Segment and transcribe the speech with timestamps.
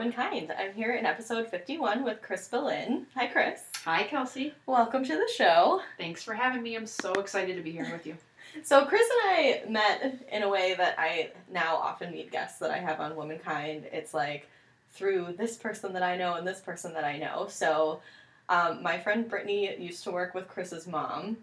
[0.00, 0.50] Womankind.
[0.58, 3.04] I'm here in episode 51 with Chris Belin.
[3.14, 3.64] Hi, Chris.
[3.84, 4.54] Hi, Kelsey.
[4.64, 5.82] Welcome to the show.
[5.98, 6.74] Thanks for having me.
[6.74, 8.16] I'm so excited to be here with you.
[8.64, 12.70] So, Chris and I met in a way that I now often meet guests that
[12.70, 13.84] I have on Womankind.
[13.92, 14.48] It's like
[14.90, 17.46] through this person that I know and this person that I know.
[17.48, 18.00] So,
[18.48, 21.36] um, my friend Brittany used to work with Chris's mom,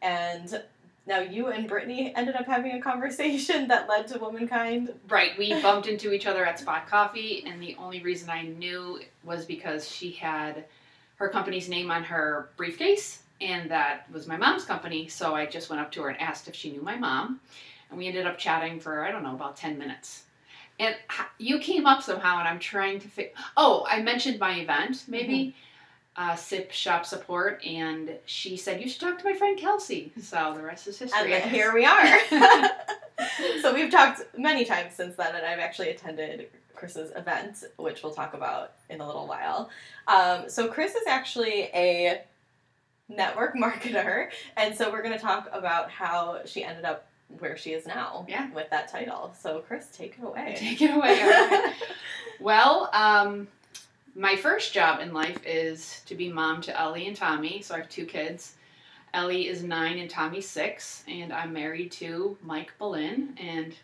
[0.00, 0.60] and
[1.06, 4.92] now you and Brittany ended up having a conversation that led to Womankind.
[5.08, 5.36] Right.
[5.38, 9.44] We bumped into each other at Spot Coffee, and the only reason I knew was
[9.44, 10.64] because she had
[11.16, 15.08] her company's name on her briefcase, and that was my mom's company.
[15.08, 17.40] So I just went up to her and asked if she knew my mom,
[17.90, 20.24] and we ended up chatting for I don't know about ten minutes.
[20.78, 20.96] And
[21.36, 23.32] you came up somehow, and I'm trying to figure.
[23.56, 25.38] Oh, I mentioned my event, maybe.
[25.38, 25.58] Mm-hmm.
[26.20, 30.12] Uh, SIP shop support, and she said you should talk to my friend Kelsey.
[30.20, 31.18] So the rest is history.
[31.18, 31.50] And I then guess.
[31.50, 32.18] here we are.
[33.62, 38.12] so we've talked many times since then, and I've actually attended Chris's event, which we'll
[38.12, 39.70] talk about in a little while.
[40.08, 42.20] Um, so Chris is actually a
[43.08, 47.06] network marketer, and so we're going to talk about how she ended up
[47.38, 48.50] where she is now Yeah.
[48.52, 49.34] with that title.
[49.40, 50.54] So Chris, take it away.
[50.58, 51.18] Take it away.
[51.22, 51.74] right.
[52.40, 53.48] well, um,
[54.14, 57.62] my first job in life is to be mom to Ellie and Tommy.
[57.62, 58.54] So I have two kids.
[59.14, 63.74] Ellie is nine and Tommy's six, and I'm married to Mike Belin, and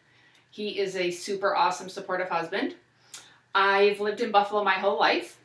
[0.50, 2.76] he is a super awesome, supportive husband.
[3.54, 5.38] I've lived in Buffalo my whole life.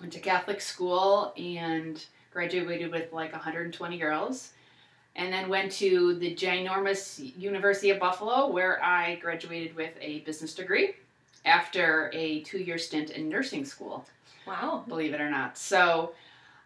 [0.00, 4.52] Went to Catholic school and graduated with like 120 girls.
[5.16, 10.54] And then went to the ginormous University of Buffalo, where I graduated with a business
[10.54, 10.94] degree
[11.48, 14.06] after a two year stint in nursing school,
[14.46, 14.84] Wow.
[14.86, 15.58] believe it or not.
[15.58, 16.12] So,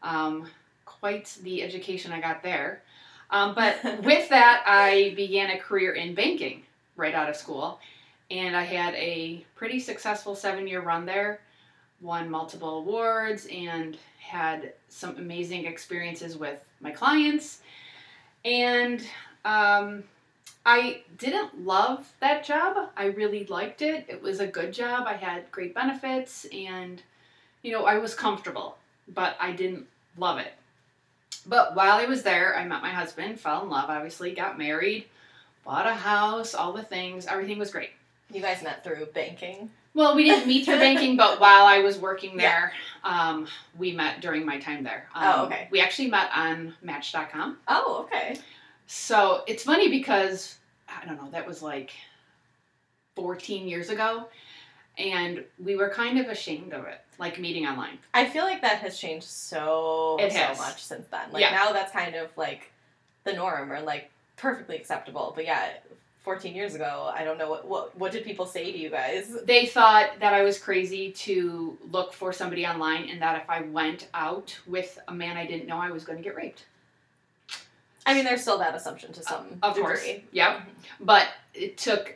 [0.02, 0.46] um,
[0.84, 2.82] quite the education I got there.
[3.30, 6.62] Um, but with that, I began a career in banking
[6.96, 7.80] right out of school.
[8.30, 11.40] And I had a pretty successful seven year run there,
[12.00, 17.60] won multiple awards, and had some amazing experiences with my clients.
[18.44, 19.02] And
[19.44, 20.04] um,
[20.64, 22.90] I didn't love that job.
[22.96, 24.06] I really liked it.
[24.08, 25.06] It was a good job.
[25.06, 27.02] I had great benefits and,
[27.62, 28.76] you know, I was comfortable,
[29.12, 29.86] but I didn't
[30.16, 30.52] love it.
[31.46, 35.06] But while I was there, I met my husband, fell in love, obviously, got married,
[35.64, 37.26] bought a house, all the things.
[37.26, 37.90] Everything was great.
[38.32, 39.70] You guys met through banking.
[39.94, 42.72] Well, we didn't meet through banking, but while I was working there,
[43.04, 43.46] um,
[43.76, 45.08] we met during my time there.
[45.14, 45.66] Um, Oh, okay.
[45.70, 47.58] We actually met on Match.com.
[47.68, 48.38] Oh, okay.
[48.94, 51.92] So it's funny because I don't know, that was like
[53.16, 54.28] 14 years ago,
[54.98, 57.96] and we were kind of ashamed of it, like meeting online.
[58.12, 60.58] I feel like that has changed so It so has.
[60.58, 61.32] much since then.
[61.32, 61.52] Like Yeah.
[61.52, 62.70] now that's kind of like
[63.24, 65.32] the norm or like perfectly acceptable.
[65.34, 65.70] But yeah,
[66.22, 69.34] 14 years ago, I don't know what what what did people say to you guys?
[69.44, 73.62] They thought that I was crazy to look for somebody online, and that if I
[73.62, 76.66] went out with a man I didn't know, I was going to get raped.
[78.06, 79.82] I mean, there's still that assumption to some uh, Of degree.
[79.86, 80.62] course, yep.
[81.00, 82.14] But it took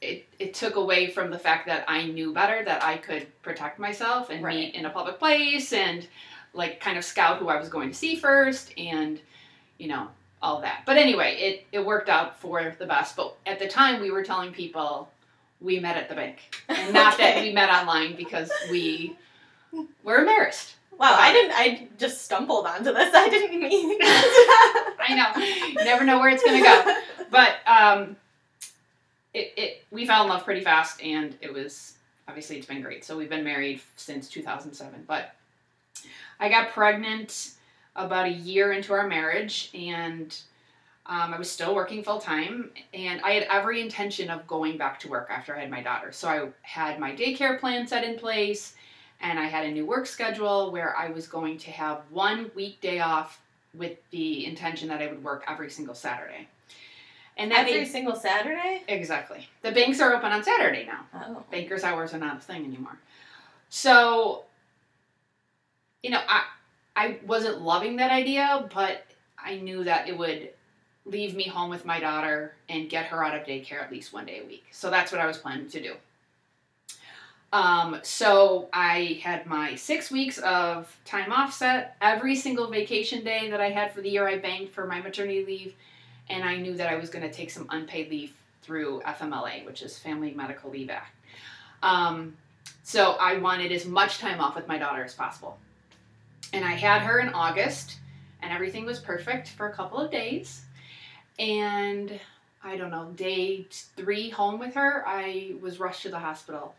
[0.00, 3.78] it, it took away from the fact that I knew better that I could protect
[3.78, 4.56] myself and Right.
[4.56, 6.06] meet in a public place and
[6.54, 9.20] like kind of scout who I was going to see first and
[9.78, 10.08] you know
[10.42, 10.84] all that.
[10.86, 13.14] But anyway, it it worked out for the best.
[13.16, 15.10] But at the time, we were telling people
[15.60, 16.38] we met at the bank,
[16.70, 19.14] and not that we met online because we
[20.02, 20.76] were embarrassed.
[21.00, 21.52] Wow, I didn't.
[21.56, 23.14] I just stumbled onto this.
[23.14, 23.96] I didn't mean.
[24.02, 26.94] I know, you never know where it's gonna go.
[27.30, 28.16] but um,
[29.32, 31.94] it, it we fell in love pretty fast, and it was
[32.28, 33.02] obviously it's been great.
[33.02, 35.04] So we've been married since 2007.
[35.08, 35.34] But
[36.38, 37.52] I got pregnant
[37.96, 40.38] about a year into our marriage, and
[41.06, 45.00] um, I was still working full time, and I had every intention of going back
[45.00, 46.12] to work after I had my daughter.
[46.12, 48.74] So I had my daycare plan set in place,
[49.20, 53.00] and I had a new work schedule where I was going to have one weekday
[53.00, 53.40] off
[53.74, 56.48] with the intention that I would work every single Saturday.
[57.36, 58.82] And that Every made single Saturday.
[58.88, 59.48] exactly.
[59.62, 61.06] The banks are open on Saturday now.
[61.14, 61.42] Oh.
[61.50, 62.98] Bankers hours are not a thing anymore.
[63.70, 64.44] So,
[66.02, 66.44] you know, I
[66.96, 69.06] I wasn't loving that idea, but
[69.42, 70.50] I knew that it would
[71.06, 74.26] leave me home with my daughter and get her out of daycare at least one
[74.26, 74.66] day a week.
[74.70, 75.94] So that's what I was planning to do.
[77.52, 81.96] Um, so I had my six weeks of time off set.
[82.00, 85.44] Every single vacation day that I had for the year, I banked for my maternity
[85.44, 85.74] leave,
[86.28, 89.82] and I knew that I was going to take some unpaid leave through FMLA, which
[89.82, 91.12] is Family Medical Leave Act.
[91.82, 92.36] Um,
[92.84, 95.58] so I wanted as much time off with my daughter as possible.
[96.52, 97.98] And I had her in August,
[98.42, 100.62] and everything was perfect for a couple of days.
[101.40, 102.20] And
[102.62, 106.74] I don't know, day three home with her, I was rushed to the hospital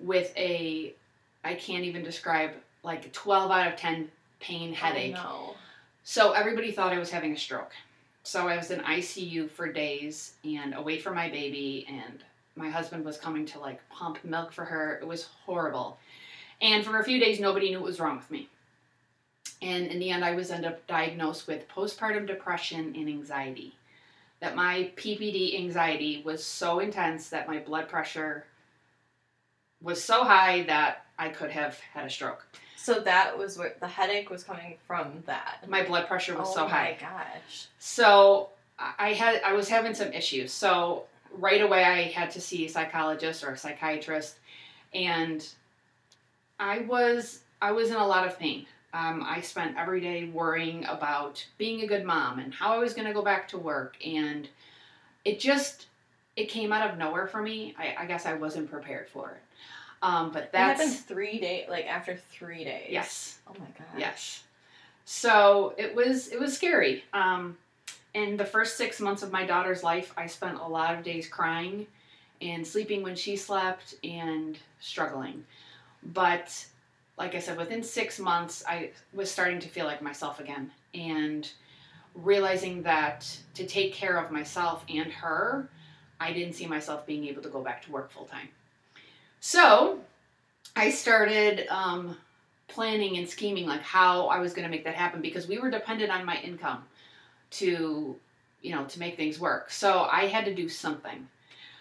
[0.00, 0.94] with a,
[1.44, 2.52] I can't even describe,
[2.82, 4.10] like 12 out of 10
[4.40, 5.14] pain headache.
[5.18, 5.54] Oh, no.
[6.04, 7.72] So everybody thought I was having a stroke.
[8.24, 12.22] So I was in ICU for days and away from my baby, and
[12.56, 14.98] my husband was coming to like pump milk for her.
[15.00, 15.98] It was horrible.
[16.60, 18.48] And for a few days, nobody knew what was wrong with me.
[19.60, 23.74] And in the end, I was ended up diagnosed with postpartum depression and anxiety.
[24.40, 28.44] That my PPD anxiety was so intense that my blood pressure
[29.82, 32.46] was so high that I could have had a stroke.
[32.76, 35.22] So that was where the headache was coming from.
[35.26, 36.96] That My blood pressure was oh so high.
[37.00, 37.66] Oh my gosh.
[37.78, 38.48] So
[38.98, 40.52] I had I was having some issues.
[40.52, 41.04] So
[41.38, 44.38] right away I had to see a psychologist or a psychiatrist,
[44.92, 45.46] and
[46.58, 48.66] I was I was in a lot of pain.
[48.94, 52.92] Um, I spent every day worrying about being a good mom and how I was
[52.92, 54.48] going to go back to work, and
[55.24, 55.86] it just
[56.36, 57.74] it came out of nowhere for me.
[57.78, 59.42] I, I guess I wasn't prepared for it.
[60.02, 62.88] Um, but That that's happened three days, like after three days.
[62.90, 63.38] yes.
[63.46, 63.98] Oh my god.
[63.98, 64.42] Yes.
[65.04, 67.04] So it was it was scary.
[67.12, 67.56] Um,
[68.14, 71.28] in the first six months of my daughter's life, I spent a lot of days
[71.28, 71.86] crying
[72.40, 75.44] and sleeping when she slept and struggling.
[76.02, 76.66] But
[77.16, 81.48] like I said, within six months, I was starting to feel like myself again and
[82.14, 85.68] realizing that to take care of myself and her,
[86.22, 88.48] I didn't see myself being able to go back to work full time.
[89.40, 89.98] So
[90.76, 92.16] I started um,
[92.68, 95.70] planning and scheming like how I was going to make that happen because we were
[95.70, 96.84] dependent on my income
[97.52, 98.16] to
[98.62, 99.70] you know to make things work.
[99.70, 101.28] So I had to do something.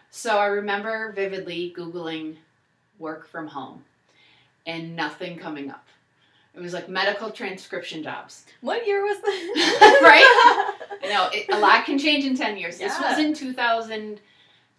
[0.09, 2.35] So I remember vividly googling
[2.99, 3.83] work from home
[4.65, 5.85] and nothing coming up.
[6.53, 8.45] It was like medical transcription jobs.
[8.59, 9.99] What year was that?
[10.03, 10.77] Right?
[11.11, 12.77] Know it, a lot can change in 10 years.
[12.77, 13.25] This was Yeah.
[13.25, 13.33] in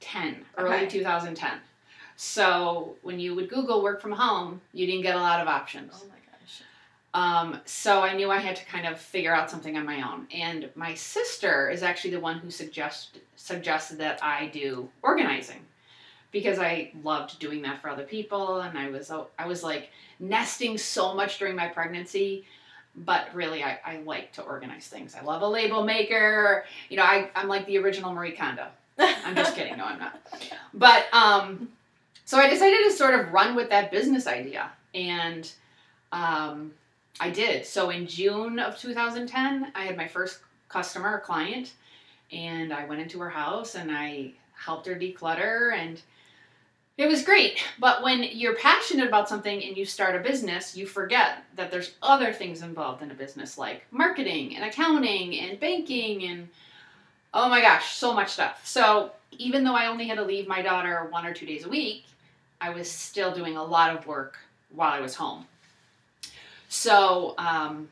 [0.02, 0.86] 2010, early Okay.
[0.86, 1.60] 2010.
[2.16, 5.92] So when you would Google work from home, you didn't get a lot of options.
[5.94, 6.62] Oh my gosh.
[7.14, 10.26] Um, so I knew I had to kind of figure out something on my own.
[10.32, 15.60] And my sister is actually the one who suggest, suggested that I do organizing
[16.30, 18.60] because I loved doing that for other people.
[18.60, 19.90] And I was, I was like
[20.20, 22.44] nesting so much during my pregnancy.
[22.94, 25.14] But really, I, I like to organize things.
[25.14, 26.66] I love a label maker.
[26.90, 28.66] You know, I, I'm like the original Marie Kondo.
[29.24, 29.76] I'm just kidding.
[29.76, 30.20] No, I'm not.
[30.74, 31.68] But um,
[32.24, 35.50] so I decided to sort of run with that business idea, and
[36.12, 36.72] um,
[37.20, 37.66] I did.
[37.66, 41.72] So in June of 2010, I had my first customer, client,
[42.32, 46.00] and I went into her house and I helped her declutter, and
[46.96, 47.62] it was great.
[47.78, 51.92] But when you're passionate about something and you start a business, you forget that there's
[52.02, 56.48] other things involved in a business, like marketing and accounting and banking and
[57.34, 58.60] Oh my gosh, so much stuff.
[58.64, 61.68] So even though I only had to leave my daughter one or two days a
[61.68, 62.04] week,
[62.60, 64.38] I was still doing a lot of work
[64.70, 65.46] while I was home.
[66.68, 67.88] So, um,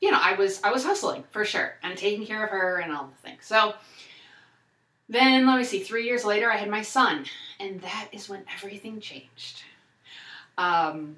[0.00, 2.92] you know, I was I was hustling for sure and taking care of her and
[2.92, 3.44] all the things.
[3.44, 3.74] So
[5.08, 7.24] then let me see, three years later I had my son,
[7.58, 9.62] and that is when everything changed.
[10.56, 11.16] Um,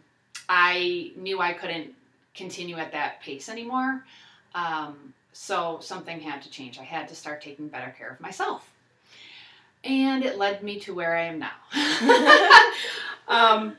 [0.48, 1.94] I knew I couldn't
[2.34, 4.04] continue at that pace anymore.
[4.54, 6.78] Um, so something had to change.
[6.78, 8.70] I had to start taking better care of myself.
[9.84, 11.50] And it led me to where I am now.
[13.28, 13.76] um,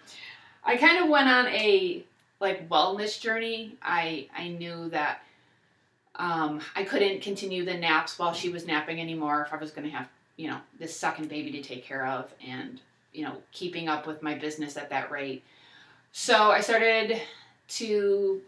[0.64, 2.04] I kind of went on a
[2.40, 3.78] like wellness journey.
[3.82, 5.24] I I knew that
[6.16, 9.90] um, I couldn't continue the naps while she was napping anymore if I was going
[9.90, 12.82] to have you know this second baby to take care of and
[13.14, 15.44] you know keeping up with my business at that rate.
[16.12, 17.22] So I started
[17.70, 18.42] to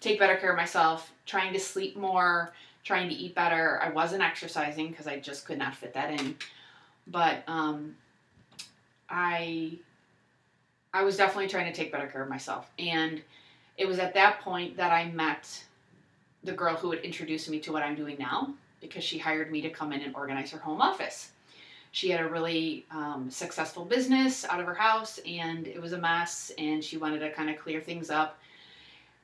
[0.00, 2.52] take better care of myself, trying to sleep more,
[2.84, 3.80] trying to eat better.
[3.82, 6.36] I wasn't exercising because I just could not fit that in.
[7.06, 7.96] But um,
[9.08, 9.78] I
[10.92, 12.70] I was definitely trying to take better care of myself.
[12.78, 13.22] And
[13.76, 15.64] it was at that point that I met
[16.42, 19.60] the girl who had introduced me to what I'm doing now because she hired me
[19.60, 21.30] to come in and organize her home office.
[21.92, 25.98] She had a really um, successful business out of her house and it was a
[25.98, 28.38] mess, and she wanted to kind of clear things up.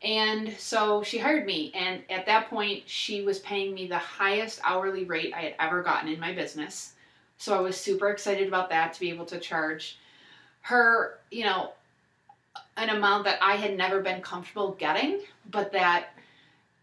[0.03, 4.61] And so she hired me, and at that point, she was paying me the highest
[4.62, 6.93] hourly rate I had ever gotten in my business.
[7.38, 9.99] So I was super excited about that to be able to charge
[10.62, 11.73] her, you know,
[12.76, 16.09] an amount that I had never been comfortable getting, but that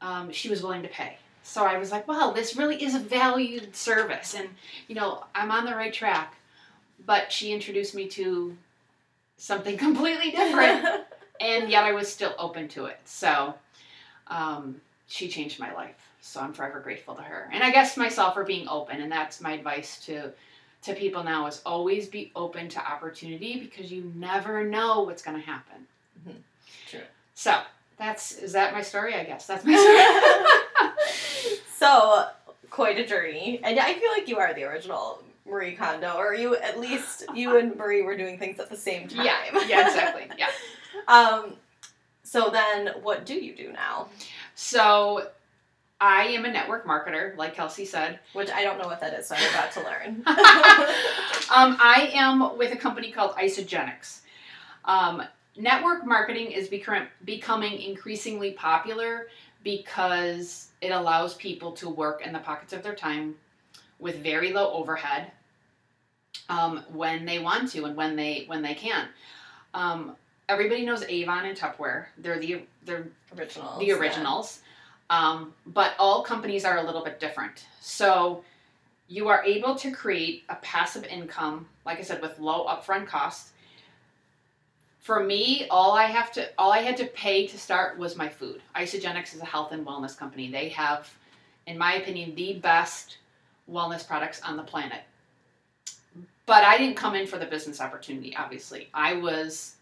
[0.02, 1.18] um, she was willing to pay.
[1.44, 4.50] So I was like, wow, this really is a valued service, and
[4.88, 6.36] you know, I'm on the right track.
[7.06, 8.56] But she introduced me to
[9.38, 11.06] something completely different
[11.44, 13.00] and yet I was still open to it.
[13.06, 13.54] So
[14.28, 15.96] um, she changed my life.
[16.22, 17.50] So I'm forever grateful to her.
[17.52, 19.02] And I guess myself for being open.
[19.02, 20.32] And that's my advice to
[20.84, 25.40] to people now is always be open to opportunity because you never know what's going
[25.40, 25.88] to happen.
[26.28, 26.36] Mhm.
[26.88, 27.00] True.
[27.36, 27.62] So
[27.98, 29.16] that's is that my story?
[29.16, 31.60] I guess that's my story.
[31.78, 32.26] so
[32.70, 36.56] quite a journey, and I feel like you are the original Marie Kondo, or you
[36.58, 39.26] at least you and Marie were doing things at the same time.
[39.26, 40.28] yeah, yeah, exactly.
[40.38, 40.48] Yeah.
[41.08, 41.54] Um,
[42.24, 44.08] so then, what do you do now?
[44.56, 45.30] So
[46.00, 48.20] I am a network marketer, like Kelsey said.
[48.34, 50.24] Which I don't know what that is, so I'm about to learn.
[50.28, 54.22] um, I am with a company called Isagenix.
[54.86, 55.24] Um,
[55.56, 59.28] network marketing is becom- becoming increasingly popular
[59.64, 63.36] because it allows people to work in the pockets of their time
[64.00, 65.32] with very low overhead
[66.50, 69.08] um, when they want to and when they when they can.
[69.74, 70.16] Um,
[70.50, 72.06] everybody knows Avon and Tupperware.
[72.18, 73.08] They're the they're
[73.38, 73.80] originals.
[73.80, 74.60] the originals.
[75.10, 77.66] Um, but all companies are a little bit different.
[77.80, 78.44] So
[79.08, 83.52] you are able to create a passive income, like I said, with low upfront costs.
[85.00, 88.30] For me, all I have to all I had to pay to start was my
[88.30, 88.62] food.
[88.76, 90.50] Isagenix is a health and wellness company.
[90.50, 91.12] They have,
[91.68, 93.18] in my opinion, the best
[93.70, 95.02] wellness products on the planet.
[96.46, 98.90] But I didn't come in for the business opportunity, obviously.
[98.94, 99.76] I was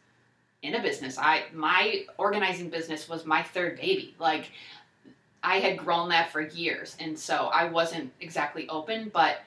[0.63, 1.17] in a business.
[1.17, 4.15] I my organizing business was my third baby.
[4.19, 4.51] Like
[5.43, 9.39] I had grown that for years, and so I wasn't exactly open, but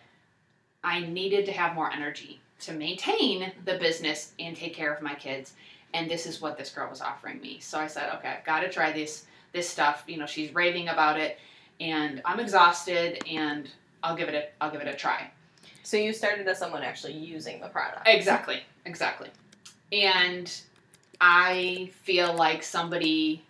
[0.82, 5.14] I needed to have more energy to maintain the business and take care of my
[5.14, 5.54] kids.
[5.92, 7.60] And this is what this girl was offering me.
[7.60, 10.02] So I said, okay, I've got to try this this stuff.
[10.08, 11.38] You know, she's raving about it,
[11.80, 13.70] and I'm exhausted, and
[14.02, 15.30] I'll give it a I'll give it a try.
[15.84, 18.08] So you started as someone actually using the product.
[18.08, 19.28] Exactly, exactly.
[19.92, 20.50] And
[21.20, 23.44] I feel like somebody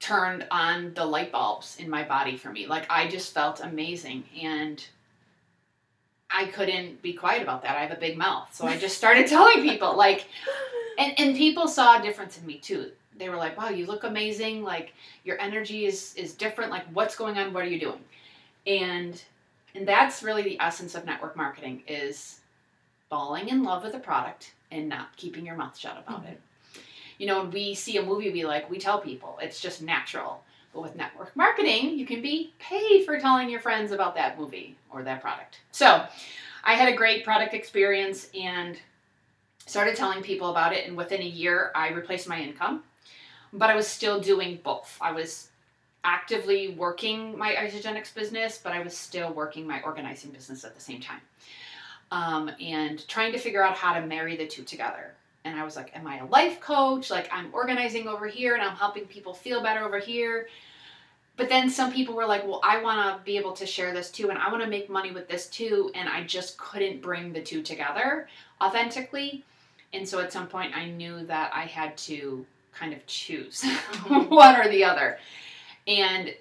[0.00, 2.66] turned on the light bulbs in my body for me.
[2.66, 4.84] Like I just felt amazing and
[6.30, 7.76] I couldn't be quiet about that.
[7.76, 8.54] I have a big mouth.
[8.54, 10.26] So I just started telling people like
[10.98, 12.90] and and people saw a difference in me too.
[13.18, 14.62] They were like, "Wow, you look amazing.
[14.62, 14.92] Like
[15.24, 16.70] your energy is is different.
[16.70, 17.52] Like what's going on?
[17.52, 18.04] What are you doing?"
[18.66, 19.20] And
[19.74, 22.40] and that's really the essence of network marketing is
[23.08, 26.32] falling in love with a product and not keeping your mouth shut about Mhm.
[26.32, 26.40] it.
[27.18, 29.38] You know, when we see a movie we like, we tell people.
[29.40, 30.42] It's just natural.
[30.72, 34.76] But with network marketing, you can be paid for telling your friends about that movie
[34.90, 35.60] or that product.
[35.72, 36.04] So,
[36.66, 38.76] I had a great product experience and
[39.66, 40.86] started telling people about it.
[40.86, 42.82] And within a year, I replaced my income.
[43.52, 44.98] But I was still doing both.
[45.00, 45.48] I was
[46.02, 50.80] actively working my Isagenix business, but I was still working my organizing business at the
[50.80, 51.20] same time.
[52.10, 55.14] Um, and trying to figure out how to marry the two together.
[55.46, 57.10] And I was like, Am I a life coach?
[57.10, 60.48] Like, I'm organizing over here and I'm helping people feel better over here.
[61.36, 64.10] But then some people were like, Well, I want to be able to share this
[64.10, 65.90] too, and I want to make money with this too.
[65.94, 68.28] And I just couldn't bring the two together
[68.60, 69.44] authentically.
[69.92, 73.64] And so at some point, I knew that I had to kind of choose
[74.10, 74.26] oh.
[74.28, 75.18] one or the other.
[75.86, 76.34] And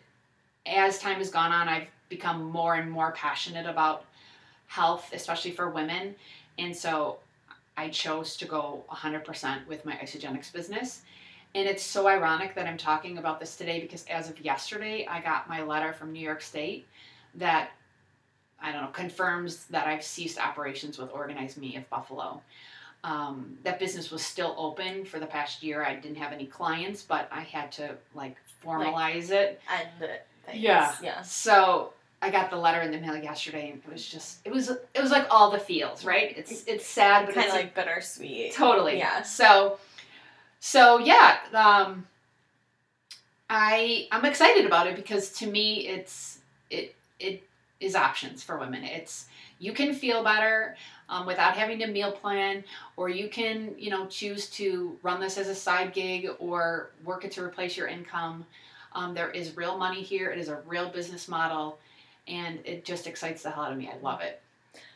[0.65, 4.05] as time has gone on, I've become more and more passionate about
[4.67, 6.15] health, especially for women.
[6.57, 7.19] And so
[7.77, 11.01] I chose to go 100% with my Isagenix business.
[11.53, 15.21] And it's so ironic that I'm talking about this today because as of yesterday, I
[15.21, 16.87] got my letter from New York State
[17.35, 17.69] that
[18.61, 22.41] I don't know confirms that I've ceased operations with Organize Me of Buffalo.
[23.03, 25.83] Um, that business was still open for the past year.
[25.83, 29.61] I didn't have any clients, but I had to like formalize it.
[29.71, 30.09] And
[30.45, 30.59] things.
[30.59, 30.95] Yeah.
[31.01, 31.21] Yeah.
[31.21, 31.93] So
[32.25, 35.01] I got the letter in the mail yesterday, and it was just it was it
[35.01, 36.35] was like all the feels, right?
[36.35, 38.53] It's it's sad, but Kind it's of like bittersweet.
[38.53, 39.21] totally Yeah.
[39.21, 39.77] So
[40.59, 42.07] so yeah, um,
[43.49, 46.39] I I'm excited about it because to me it's
[46.71, 47.43] it it
[47.79, 48.83] is options for women.
[48.83, 49.27] It's
[49.59, 50.75] you can feel better
[51.07, 52.63] um, without having to meal plan,
[52.97, 57.23] or you can you know choose to run this as a side gig or work
[57.23, 58.45] it to replace your income.
[58.93, 60.31] Um, there is real money here.
[60.31, 61.77] It is a real business model,
[62.27, 63.89] and it just excites the hell out of me.
[63.91, 64.41] I love it.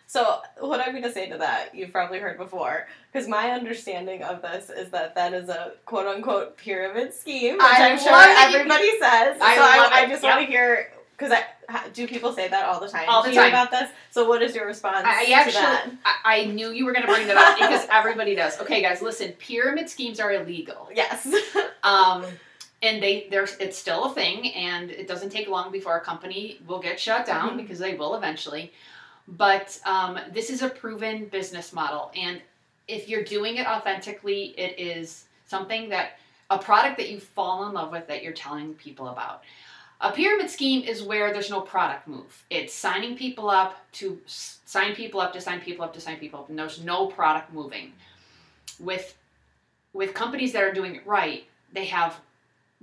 [0.07, 4.23] So what I'm going to say to that, you've probably heard before, because my understanding
[4.23, 8.15] of this is that that is a quote unquote pyramid scheme, which I I'm sure
[8.15, 9.37] everybody says.
[9.39, 10.35] I so love I, I just Yep.
[10.35, 13.49] want to hear because I do people say that all the time All the time.
[13.49, 13.89] about this.
[14.09, 15.89] So what is your response I to actually, that?
[16.05, 18.59] I, I knew you were going to bring that up because everybody does.
[18.61, 19.33] Okay, guys, listen.
[19.33, 20.89] Pyramid schemes are illegal.
[20.93, 21.27] Yes.
[21.81, 22.25] Um,
[22.81, 26.59] and they there's it's still a thing, and it doesn't take long before a company
[26.67, 27.57] will get shut down Mhm.
[27.57, 28.71] because they will eventually.
[29.27, 32.41] But um, this is a proven business model, and
[32.87, 36.17] if you're doing it authentically, it is something that
[36.49, 39.43] a product that you fall in love with that you're telling people about.
[40.01, 42.43] A pyramid scheme is where there's no product move.
[42.49, 46.17] It's signing people up to s- sign people up to sign people up to sign
[46.17, 47.93] people up, and there's no product moving.
[48.79, 49.15] With
[49.93, 52.19] with companies that are doing it right, they have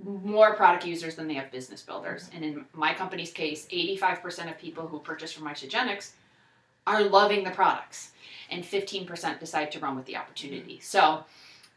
[0.03, 2.29] more product users than they have business builders.
[2.33, 6.11] And in my company's case, 85% of people who purchase from Isagenix
[6.85, 8.11] are loving the products,
[8.49, 10.79] and 15% decide to run with the opportunity.
[10.79, 11.25] So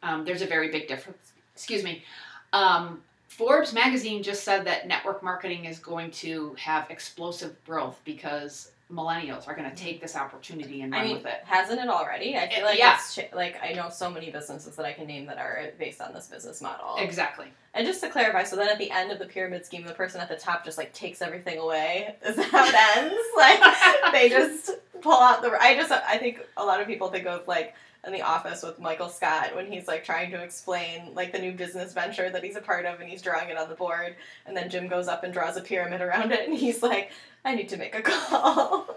[0.03, 1.33] um, there's a very big difference.
[1.55, 2.05] Excuse me.
[2.53, 8.73] Um, Forbes magazine just said that network marketing is going to have explosive growth because
[8.93, 11.43] millennials are going to take this opportunity and run I mean, with it.
[11.45, 12.37] hasn't it already?
[12.37, 12.95] I feel like Yeah.
[12.97, 16.13] it's like I know so many businesses that I can name that are based on
[16.13, 16.97] this business model.
[16.99, 17.47] Exactly.
[17.75, 20.21] And just to clarify, so then at the end of the pyramid scheme, the person
[20.21, 22.17] at the top just like takes everything away.
[22.27, 23.15] Is that how it ends?
[23.37, 24.71] like they just
[25.01, 25.57] pull out the.
[25.61, 27.75] I just I think a lot of people think of like
[28.07, 31.53] in the office with Michael Scott when he's like trying to explain like the new
[31.53, 34.17] business venture that he's a part of and he's drawing it on the board
[34.47, 37.11] and then Jim goes up and draws a pyramid around it and he's like
[37.45, 38.87] I need to make a call.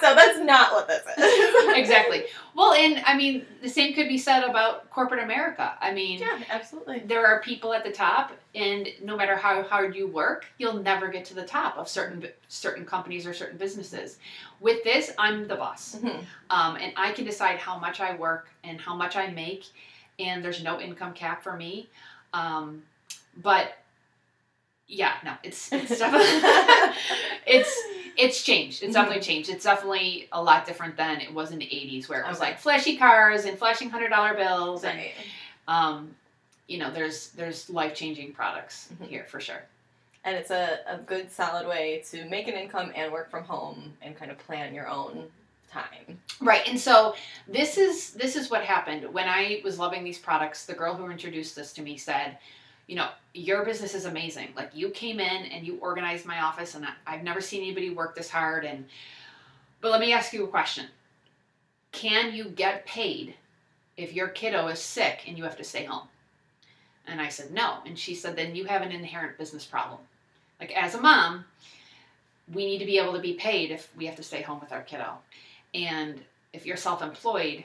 [0.00, 1.66] so that's not what this is.
[1.76, 2.24] exactly.
[2.54, 5.74] Well, and I mean, the same could be said about corporate America.
[5.80, 7.00] I mean, Yeah, absolutely.
[7.00, 11.08] there are people at the top, and no matter how hard you work, you'll never
[11.08, 14.18] get to the top of certain certain companies or certain businesses.
[14.60, 16.24] With this, I'm the boss, Mhm.
[16.50, 19.64] um, and I can decide how much I work and how much I make,
[20.18, 21.88] and there's no income cap for me.
[22.32, 22.82] Um,
[23.36, 23.76] but
[24.90, 26.26] yeah, no, it's it's definitely
[27.46, 27.80] it's
[28.16, 28.82] it's changed.
[28.82, 29.48] It's definitely changed.
[29.48, 32.50] It's definitely a lot different than it was in the '80s, where it was Okay.
[32.50, 35.12] like flashy cars and flashing hundred dollar bills and Right.
[35.68, 36.14] um,
[36.66, 39.06] you know, there's there's life changing products Mhm.
[39.08, 39.62] here for sure.
[40.24, 43.94] And it's a, a good solid way to make an income and work from home
[44.02, 45.30] and kind of plan your own
[45.70, 46.20] time.
[46.40, 47.14] Right, and so
[47.48, 50.66] this is this is what happened when I was loving these products.
[50.66, 52.36] The girl who introduced this to me said,
[52.90, 54.48] "You know, your business is amazing.
[54.56, 57.90] Like you came in and you organized my office, and I, I've never seen anybody
[57.90, 58.84] work this hard." And
[59.80, 60.86] but let me ask you a question:
[61.92, 63.34] Can you get paid
[63.96, 66.08] if your kiddo is sick and you have to stay home?
[67.06, 70.00] And I said no, and she said, "Then you have an inherent business problem.
[70.60, 71.44] Like as a mom."
[72.52, 74.72] We need to be able to be paid if we have to stay home with
[74.72, 75.18] our kiddo.
[75.72, 76.20] And
[76.52, 77.62] if you're self-employed,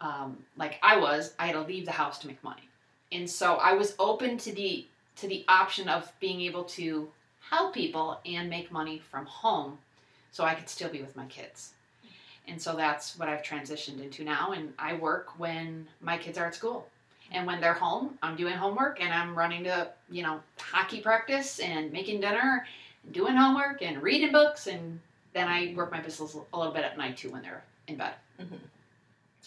[0.00, 2.67] um, like I was, I had to leave the house to make money,
[3.12, 7.08] and so I was open to the to the option of being able to
[7.40, 9.78] help people and make money from home,
[10.30, 11.72] so I could still be with my kids.
[12.46, 16.46] And so that's what I've transitioned into now, and I work when my kids are
[16.46, 16.88] at school.
[17.30, 21.58] And when they're home, I'm doing homework and I'm running to, you know, hockey practice
[21.58, 22.66] and making dinner,
[23.04, 24.98] and doing homework and reading books and
[25.34, 28.14] then I work my business a little bit at night too when they're in bed.
[28.40, 28.56] Mm-hmm.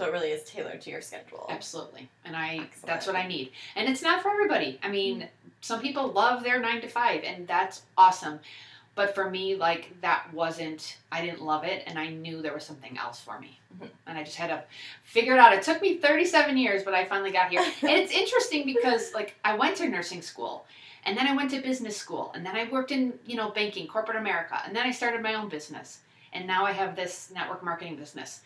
[0.02, 1.46] So it really is tailored to your schedule.
[1.48, 2.10] Absolutely.
[2.26, 2.88] And I Excellent.
[2.88, 3.52] that's what I need.
[3.76, 4.80] And it's not for everybody.
[4.82, 5.28] I mean,
[5.62, 8.40] some people love their 9 to 5 and that's awesome.
[8.96, 12.66] But for me like that wasn't I didn't love it and I knew there was
[12.66, 13.60] something else for me.
[13.80, 13.90] Mhm.
[14.08, 14.64] And I just had to
[15.04, 15.54] figure it out.
[15.54, 17.62] It took me 37 years, but I finally got here.
[17.84, 20.66] and it's interesting because like I went to nursing school
[21.06, 23.86] and then I went to business school and then I worked in, you know, banking,
[23.86, 26.00] corporate America, and then I started my own business.
[26.34, 28.42] And now I have this network marketing business.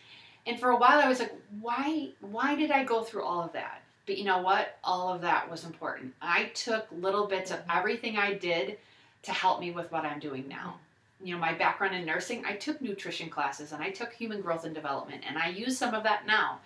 [0.45, 3.53] And for a while I was like, why why did I go through all of
[3.53, 3.81] that?
[4.05, 4.77] But you know what?
[4.83, 6.13] All of that was important.
[6.21, 7.77] I took little bits of mm-hmm.
[7.77, 8.77] everything I did
[9.23, 10.79] to help me with what I'm doing now.
[11.23, 14.65] You know, my background in nursing, I took nutrition classes and I took human growth
[14.65, 16.59] and development and I use some of that now.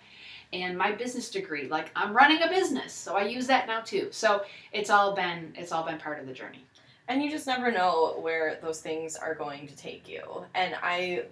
[0.52, 4.08] And my business degree, like I'm running a business, so I use that now too.
[4.10, 6.64] So it's all been it's all been part of the journey.
[7.10, 10.22] And you just never know where those things are going to take you.
[10.54, 11.24] And I,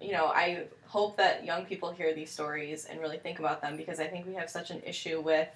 [0.00, 3.76] you know, I hope that young people hear these stories and really think about them
[3.76, 5.48] because I think we have such an issue with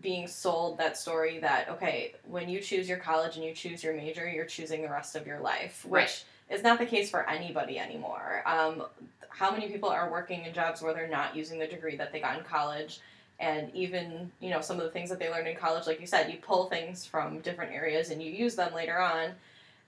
[0.00, 3.94] being sold that story that, okay, when you choose your college and you choose your
[3.94, 6.24] major, you're choosing the rest of your life, which Right.
[6.50, 8.42] is not the case for anybody anymore.
[8.44, 8.84] Um,
[9.28, 12.20] how many people are working in jobs where they're not using the degree that they
[12.20, 13.00] got in college?
[13.40, 16.06] and even you know some of the things that they learned in college like you
[16.06, 19.30] said you pull things from different areas and you use them later on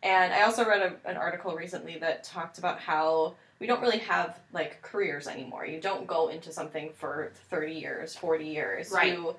[0.03, 3.99] and i also read a, an article recently that talked about how we don't really
[3.99, 9.13] have like careers anymore you don't go into something for 30 years 40 years Right.
[9.15, 9.35] you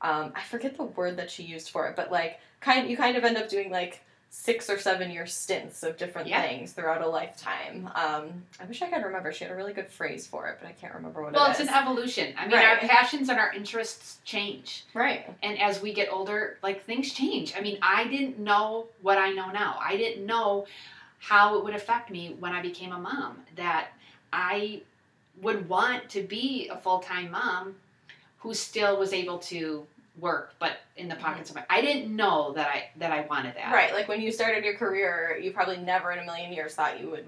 [0.00, 3.16] um, i forget the word that she used for it but like kind you kind
[3.16, 4.00] of end up doing like
[4.34, 6.40] six or seven year stints of different Yeah.
[6.40, 8.30] things throughout a lifetime um,
[8.60, 10.72] i wish i could remember she had a really good phrase for it but i
[10.72, 11.40] can't remember what it is.
[11.40, 12.34] Well, it's an evolution.
[12.38, 14.84] I mean, our passions and our interests change.
[14.94, 17.52] right And as we get older, like things change.
[17.56, 19.78] I mean, I didn't know what I know now.
[19.82, 20.66] I didn't know
[21.22, 23.38] how it would affect me when I became a mom.
[23.56, 23.88] That
[24.32, 24.82] I
[25.40, 27.76] would want to be a full time mom
[28.38, 29.86] who still was able to
[30.18, 31.24] work, but in the mm-hmm.
[31.24, 31.64] pockets of my.
[31.70, 33.72] I didn't know that I that I wanted that.
[33.72, 37.00] Right, like when you started your career, you probably never in a million years thought
[37.00, 37.24] you would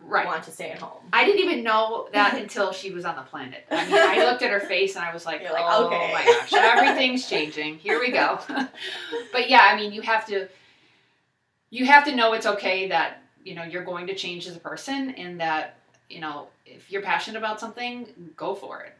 [0.00, 0.26] Right.
[0.26, 1.02] want to stay at home.
[1.12, 3.66] I didn't even know that until she was on the planet.
[3.70, 6.24] I mean, I looked at her face and I was like, like, oh okay." my
[6.24, 7.78] gosh, everything's changing.
[7.78, 8.38] Here we go.
[9.32, 10.48] but yeah, I mean, you have to,
[11.70, 14.60] you have to know it's okay that you know you're going to change as a
[14.60, 15.76] person, and that
[16.08, 18.94] you know if you're passionate about something, go for it.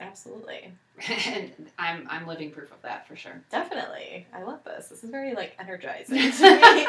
[0.00, 0.72] Absolutely.
[1.26, 3.40] and I'm I'm living proof of that for sure.
[3.50, 4.26] Definitely.
[4.32, 4.88] I love this.
[4.88, 6.86] This is very like energizing to me.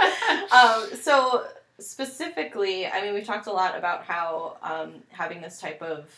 [0.51, 1.47] um, so
[1.79, 6.09] specifically, I mean, we talked a lot about how um, having this type of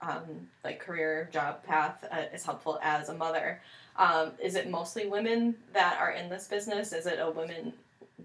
[0.00, 3.60] um, like career job path uh, is helpful as a mother.
[3.96, 6.92] Um, is it mostly women that are in this business?
[6.92, 7.72] Is it a women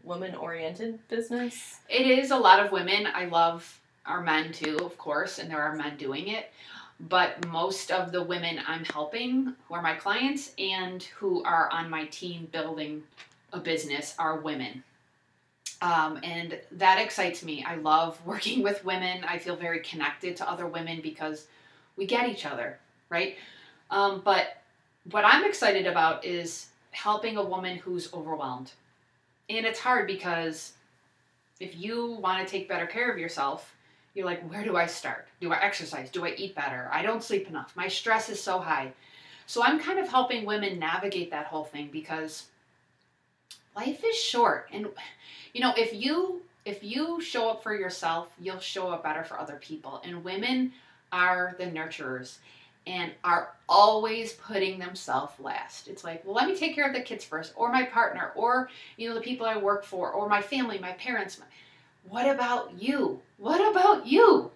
[0.03, 1.79] woman oriented business?
[1.89, 3.07] It is a lot of women.
[3.13, 6.51] I love our men too, of course, and there are men doing it.
[6.99, 11.89] But most of the women I'm helping, who are my clients and who are on
[11.89, 13.03] my team building
[13.53, 14.83] a business, are women.
[15.81, 17.63] Um, and that excites me.
[17.63, 19.23] I love working with women.
[19.27, 21.47] I feel very connected to other women because
[21.95, 22.79] we get each other,
[23.09, 23.35] right?
[23.91, 24.61] Um, but
[25.11, 28.71] what I'm excited about is helping a woman who's overwhelmed.
[29.49, 30.73] And it's hard because
[31.59, 33.73] if you want to take better care of yourself,
[34.13, 35.27] you're like, where do I start?
[35.39, 36.09] Do I exercise?
[36.09, 36.89] Do I eat better?
[36.91, 37.75] I don't sleep enough.
[37.75, 38.91] My stress is so high.
[39.45, 42.47] So I'm kind of helping women navigate that whole thing because
[43.75, 44.69] life is short.
[44.73, 44.87] And
[45.53, 49.39] you know, if you if you show up for yourself, you'll show up better for
[49.39, 50.01] other people.
[50.03, 50.73] And women
[51.13, 52.39] are the nurturers
[52.87, 55.87] and are always putting themselves last.
[55.87, 58.69] It's like, well, let me take care of the kids first, or my partner, or
[58.95, 61.39] you know, the people I work for, or my family, my parents.
[62.09, 63.19] What about you?
[63.37, 64.49] What about you?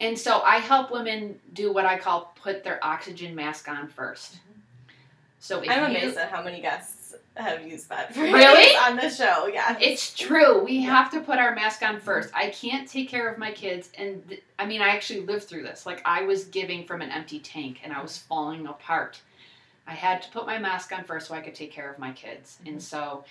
[0.00, 3.96] And so I help women do what I call put their oxygen mask on 1st
[3.96, 4.52] mm-hmm.
[5.38, 7.01] So if I'm amazed at how many guests
[7.36, 8.76] have used that Really?
[8.76, 9.46] on the show.
[9.46, 9.76] Yeah.
[9.80, 10.62] It's true.
[10.64, 12.30] We have to put our mask on first.
[12.34, 15.62] I can't take care of my kids, and th- I mean, I actually lived through
[15.62, 15.86] this.
[15.86, 19.20] Like I was giving from an empty tank, and I was falling apart.
[19.86, 22.12] I had to put my mask on first so I could take care of my
[22.12, 22.68] kids, Mhm.
[22.68, 23.24] and so,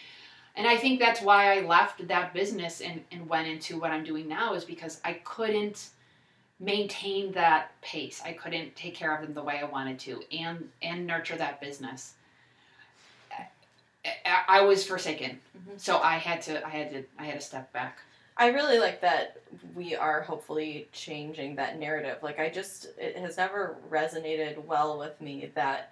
[0.56, 4.04] and I think that's why I left that business and and went into what I'm
[4.04, 5.90] doing now is because I couldn't
[6.60, 8.22] maintain that pace.
[8.24, 11.62] I couldn't take care of them the way I wanted to, and and nurture that
[11.62, 12.14] business.
[14.48, 15.80] I, was forsaken Mhm.
[15.80, 18.00] so I had to I had to I had to step back.
[18.38, 19.38] I really like that
[19.76, 22.18] we are hopefully changing that narrative.
[22.24, 25.92] Like I just it has never resonated well with me that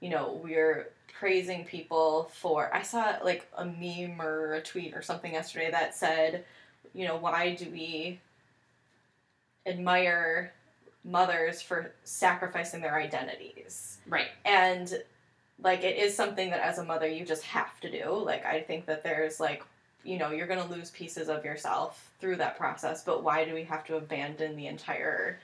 [0.00, 5.02] you know we're praising people for I saw like a meme or a tweet or
[5.02, 6.44] something yesterday that said,
[6.94, 8.20] you know, why do we
[9.66, 10.52] admire
[11.04, 13.98] mothers for sacrificing their identities?
[14.08, 14.28] Right.
[14.44, 15.02] and
[15.62, 18.12] like it is something that as a mother you just have to do.
[18.12, 19.62] Like i think that there's like
[20.04, 23.54] you know you're going to lose pieces of yourself through that process but why do
[23.54, 25.38] we have to abandon the entire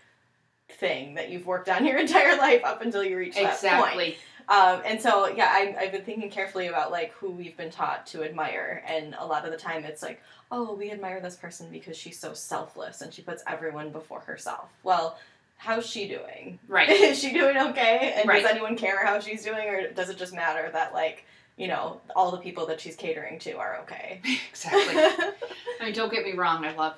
[0.68, 3.54] thing that you've worked on your entire life up until you reach that point?
[3.54, 4.16] Exactly.
[4.48, 8.06] um, and so yeah I, i've been thinking carefully about like who we've been taught
[8.08, 11.68] to admire and a lot of the time it's like oh we admire this person
[11.70, 14.68] because she's so selfless and she puts everyone before herself.
[14.82, 15.18] Well
[15.56, 16.88] how's she doing Right.
[16.90, 18.14] is she doing okay?
[18.16, 18.42] And Right.
[18.42, 21.24] does anyone care how she's doing, or does it just matter that like
[21.56, 24.20] you know all the people that she's catering to are okay?
[24.50, 24.94] exactly.
[25.80, 26.64] I mean, don't get me wrong.
[26.64, 26.96] I love,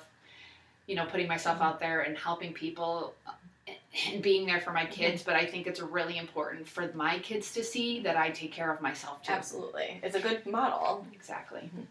[0.87, 1.65] you know, putting myself mm-hmm.
[1.65, 3.31] out there and helping people uh,
[4.11, 4.91] and being there for my mm-hmm.
[4.93, 5.23] kids.
[5.23, 8.71] But I think it's really important for my kids to see that I take care
[8.71, 9.31] of myself too.
[9.31, 11.05] Absolutely, it's a good model.
[11.13, 11.61] Exactly.
[11.61, 11.81] Mm-hmm.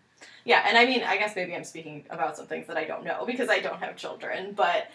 [0.44, 3.04] Yeah, and I mean, I guess maybe I'm speaking about some things that I don't
[3.04, 4.88] know because I don't have children, but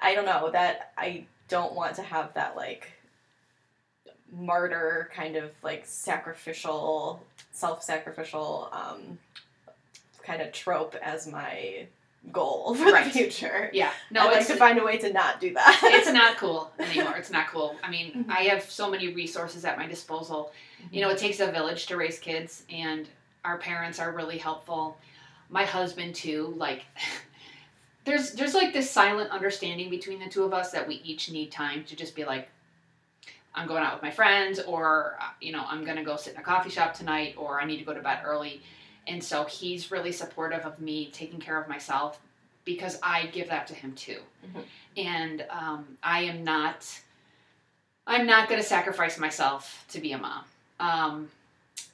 [0.00, 2.92] I don't know that I don't want to have that like
[4.32, 9.18] martyr kind of like sacrificial, self-sacrificial um,
[10.22, 11.86] kind of trope as my
[12.32, 13.04] goal for Right.
[13.06, 13.70] the future.
[13.72, 13.90] Yeah.
[14.10, 15.80] No, I'd like to find a way to not do that.
[15.84, 17.16] it's not cool anymore.
[17.16, 17.76] It's not cool.
[17.82, 18.30] I mean, Mhm.
[18.30, 20.52] I have so many resources at my disposal.
[20.92, 23.08] You know, it takes a village to raise kids, and
[23.44, 24.96] our parents are really helpful.
[25.50, 26.52] My husband too.
[26.56, 26.82] Like,
[28.08, 31.52] there's there's like this silent understanding between the two of us that we each need
[31.52, 32.48] time to just be like,
[33.54, 36.40] I'm going out with my friends, or uh, you know, I'm gonna go sit in
[36.40, 38.62] a coffee shop tonight, or I need to go to bed early.
[39.06, 42.20] And so he's really supportive of me taking care of myself
[42.64, 44.20] because I give that to him too.
[44.44, 44.64] Mhm.
[44.96, 46.86] And um, I am not.
[48.06, 50.44] I'm not going to sacrifice myself to be a mom.
[50.80, 51.28] Um,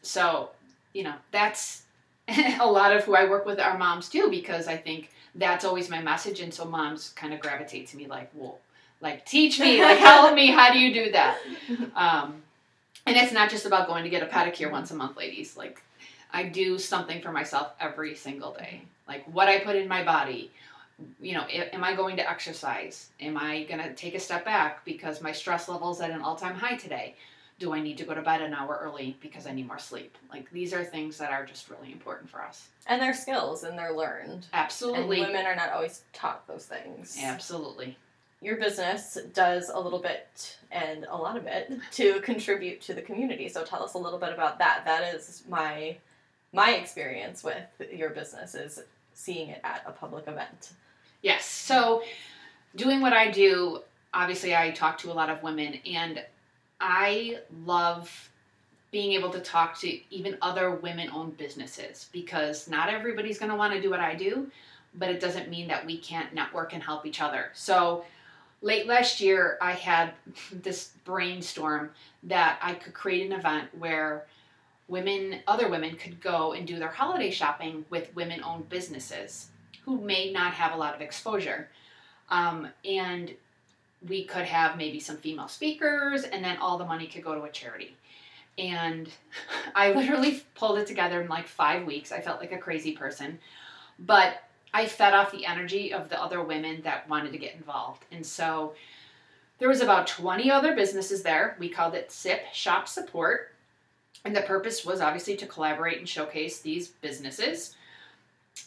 [0.02, 0.50] so,
[0.92, 1.82] you know, that's
[2.28, 5.90] a lot of who I work with are moms too, because I think that's always
[5.90, 6.40] my message.
[6.40, 8.58] And so moms kind of gravitate to me like, well,
[9.00, 11.38] like, teach me, like, help me, how do you do that?
[11.96, 12.42] Um,
[13.06, 15.56] And it's not just about going to get a pedicure once a month, ladies.
[15.58, 15.82] Like,
[16.32, 18.82] I do something for myself every single day.
[19.06, 20.50] Like, what I put in my body.
[21.20, 23.08] You know, am I going to exercise?
[23.20, 26.22] Am I going to take a step back because my stress level is at an
[26.22, 27.16] all time high today?
[27.58, 30.18] Do I need to go to bed an hour early because I need more sleep?
[30.32, 32.68] Like, these are things that are just really important for us.
[32.86, 34.46] And they're skills and they're learned.
[34.52, 35.20] Absolutely.
[35.20, 37.16] And women are not always taught those things.
[37.22, 37.96] Absolutely.
[38.40, 43.02] Your business does a little bit and a lot of it to contribute to the
[43.02, 43.48] community.
[43.48, 44.84] So tell us a little bit about that.
[44.84, 45.96] That is my
[46.54, 48.80] my experience with your business is
[49.12, 50.72] seeing it at a public event.
[51.20, 51.44] Yes.
[51.44, 52.02] So,
[52.76, 53.80] doing what I do,
[54.12, 56.22] obviously, I talk to a lot of women, and
[56.84, 58.30] I love
[58.90, 63.56] being able to talk to even other women owned businesses because not everybody's going to
[63.56, 64.50] want to do what I do,
[64.94, 67.50] but it doesn't mean that we can't network and help each other.
[67.54, 68.04] So,
[68.60, 70.12] late last year, I had
[70.52, 71.90] this brainstorm
[72.24, 74.26] that I could create an event where
[74.86, 79.48] women, other women, could go and do their holiday shopping with women owned businesses
[79.86, 81.70] who may not have a lot of exposure.
[82.28, 83.32] Um, and
[84.08, 87.42] we could have maybe some female speakers, and then all the money could go to
[87.42, 87.96] a charity.
[88.58, 89.08] And
[89.74, 92.12] I literally pulled it together in like five weeks.
[92.12, 93.38] I felt like a crazy person.
[93.98, 98.04] But I fed off the energy of the other women that wanted to get involved.
[98.10, 98.74] And so
[99.58, 101.56] there was about 20 other businesses there.
[101.60, 103.52] We called it SIP Shop Support.
[104.24, 107.76] And the purpose was obviously to collaborate and showcase these businesses.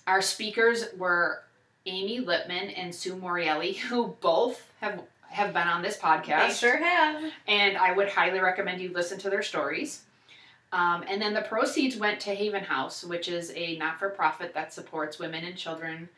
[0.06, 1.44] Our speakers were
[1.86, 6.48] Amy Lipman and Sue Morielli, who both have have been on this podcast.
[6.48, 7.32] They sure have.
[7.48, 10.04] And I would highly recommend you listen to their stories.
[10.72, 14.54] Um, and then the proceeds went to Haven House, which is a not for profit
[14.54, 16.10] that supports women and children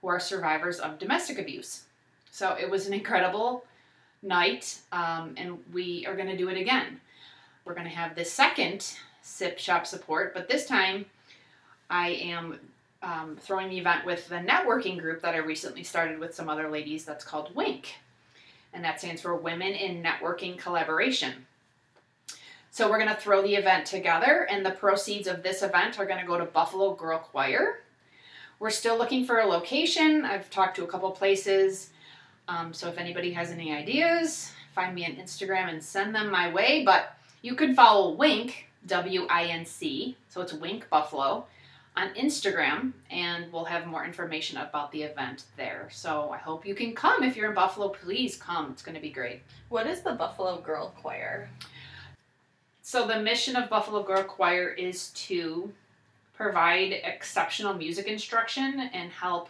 [0.00, 1.84] who are survivors of domestic abuse.
[2.30, 3.64] So it was an incredible
[4.22, 7.00] night, um, and we are going to do it again.
[7.64, 8.86] We're going to have the second
[9.22, 11.06] SIP shop support, but this time
[11.90, 12.60] I am
[13.02, 16.68] um, throwing the event with the networking group that I recently started with some other
[16.68, 17.86] ladies that's called WINC.
[18.76, 21.46] And that stands for Women in Networking Collaboration.
[22.70, 26.04] So we're going to throw the event together, and the proceeds of this event are
[26.04, 27.80] going to go to Buffalo Girl Choir.
[28.58, 30.26] We're still looking for a location.
[30.26, 31.88] I've talked to a couple places.
[32.48, 36.52] Um, so if anybody has any ideas, find me on Instagram and send them my
[36.52, 36.82] way.
[36.84, 41.46] But you can follow Wink, W I N C, so it's Wink Buffalo,
[41.96, 45.88] on Instagram, and we'll have more information about the event there.
[45.90, 47.22] So I hope you can come.
[47.22, 48.70] If you're in Buffalo, please come.
[48.70, 49.40] It's going to be great.
[49.70, 51.48] What is the Buffalo Girl Choir?
[52.82, 55.72] So the mission of Buffalo Girl Choir is to
[56.34, 59.48] provide exceptional music instruction and help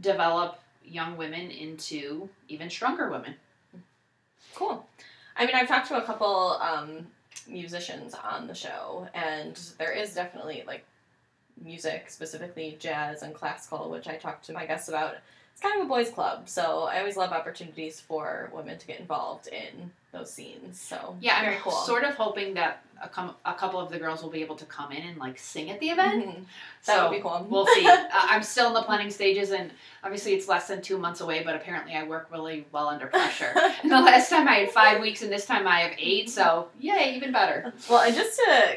[0.00, 3.34] develop young women into even stronger women.
[4.54, 4.84] Cool.
[5.36, 7.06] I mean, I've talked to a couple um,
[7.46, 10.84] musicians on the show, and there is definitely like
[11.64, 15.14] music, specifically jazz and classical, which I talked to my guests about.
[15.52, 19.00] It's kind of a boys' club, so I always love opportunities for women to get
[19.00, 20.78] involved in those scenes.
[20.78, 21.72] So Yeah, very I'm cool.
[21.72, 24.66] sort of hoping that a, com- a couple of the girls will be able to
[24.66, 26.26] come in and like sing at the event.
[26.26, 26.44] Mhm.
[26.84, 27.46] That so would be cool.
[27.48, 27.86] we'll see.
[27.88, 29.70] Uh, I'm still in the planning stages, and
[30.04, 31.42] obviously it's less than two months away.
[31.42, 33.54] But apparently, I work really well under pressure.
[33.82, 36.28] and the last time I had five weeks, and this time I have eight.
[36.28, 37.72] So yay, even better.
[37.88, 38.76] Well, and just to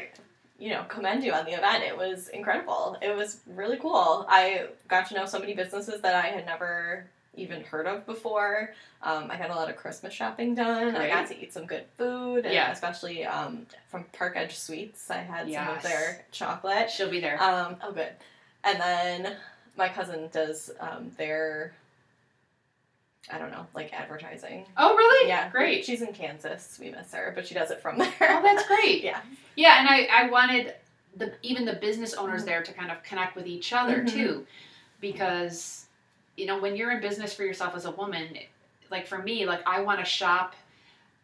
[0.60, 2.96] you know commend you on the event, it was incredible.
[3.02, 4.26] It was really cool.
[4.28, 8.74] I got to know so many businesses that I had never even heard of before.
[9.02, 10.94] Um, I got a lot of Christmas shopping done.
[10.96, 12.70] I got to eat some good food, and Yeah.
[12.70, 15.10] especially um, from Park Edge Sweets.
[15.10, 16.90] I had some of their chocolate.
[16.90, 17.40] She'll be there.
[17.42, 18.12] Um, oh, good.
[18.64, 19.36] And then
[19.76, 21.72] my cousin does um, their,
[23.32, 24.66] I don't know, like advertising.
[24.76, 25.28] oh really?
[25.28, 25.84] Yeah, great.
[25.84, 26.78] She's in Kansas.
[26.80, 28.12] We miss her, but she does it from there.
[28.22, 29.02] Oh, that's great.
[29.04, 29.20] yeah.
[29.56, 30.74] Yeah, and I, I wanted
[31.16, 32.46] the even the business owners Mhm.
[32.46, 34.08] there to kind of connect with each other Mhm.
[34.12, 34.46] too,
[35.00, 35.86] because
[36.36, 38.28] you know when you're in business for yourself as a woman,
[38.90, 40.54] like for me, like I want to shop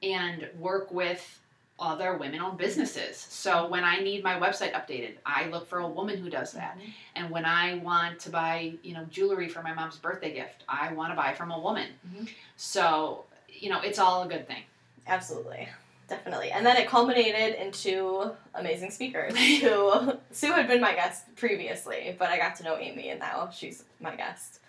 [0.03, 1.38] and work with
[1.79, 3.17] other women-owned businesses.
[3.19, 6.79] So when I need my website updated, I look for a woman who does that.
[7.15, 10.93] And when I want to buy, you know, jewelry for my mom's birthday gift, I
[10.95, 11.89] want to buy from a woman.
[12.09, 12.29] Mhm.
[12.57, 14.62] So you know, it's all a good thing.
[15.07, 15.67] Absolutely.
[16.09, 16.51] Definitely.
[16.51, 22.29] And then it culminated into amazing speakers who Sue had been my guest previously, but
[22.29, 24.61] I got to know Amy and now she's my guest.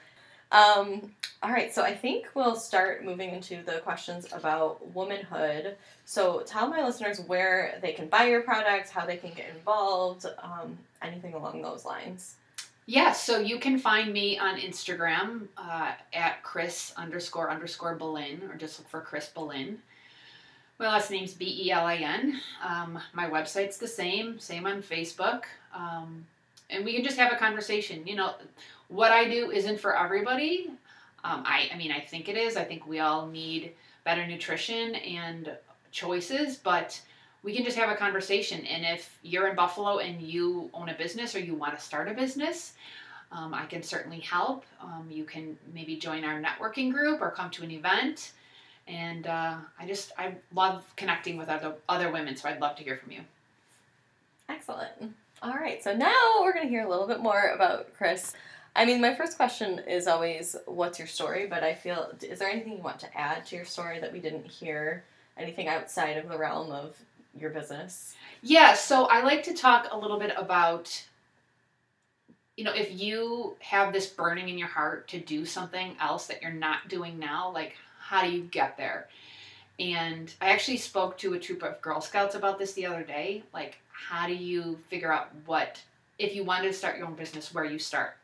[0.52, 1.12] Um,
[1.44, 5.76] all right, so I think we'll start moving into the questions about womanhood.
[6.06, 10.26] So tell my listeners where they can buy your products, how they can get involved,
[10.42, 12.36] um, anything along those lines.
[12.86, 18.56] Yes, so you can find me on Instagram uh, at Chris underscore underscore Belin, or
[18.56, 19.78] just look for Chris Belin.
[20.80, 22.40] My last name's B E L I N.
[22.66, 25.44] Um, my website's the same, same on Facebook.
[25.76, 26.26] Um,
[26.70, 28.08] and we can just have a conversation.
[28.08, 28.36] You know,
[28.90, 30.70] what I do isn't for everybody.
[31.24, 32.56] Um, I, I mean, I think it is.
[32.56, 33.74] I think we all need
[34.04, 35.52] better nutrition and
[35.92, 37.00] choices, but
[37.44, 38.66] we can just have a conversation.
[38.66, 42.08] And if you're in Buffalo and you own a business or you want to start
[42.08, 42.74] a business,
[43.32, 44.66] um, I can certainly help.
[44.82, 48.32] Um, you can maybe join our networking group or come to an event.
[48.88, 52.84] And uh, I just I love connecting with other other women, so I'd love to
[52.84, 53.20] hear from you.
[54.48, 55.14] Excellent.
[55.44, 58.34] All right, so now we're going to hear a little bit more about Chris.
[58.78, 62.50] I mean, my first question is always, "What's your story?" But I feel, is there
[62.50, 65.04] anything you want to add to your story that we didn't hear?
[65.36, 66.96] Anything outside of the realm of
[67.36, 68.16] your business?
[68.42, 71.06] Yeah, so I like to talk a little bit about
[72.56, 76.42] you know, if you have this burning in your heart to do something else that
[76.42, 79.08] you're not doing now, like how do you get there?
[79.80, 83.44] And I actually spoke to a troop of Girl Scouts about this the other day.
[83.54, 85.80] Like, how do you figure out what,
[86.18, 88.18] if you wanted to start your own business, where you start?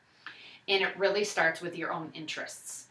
[0.67, 2.87] And it really starts with your own interests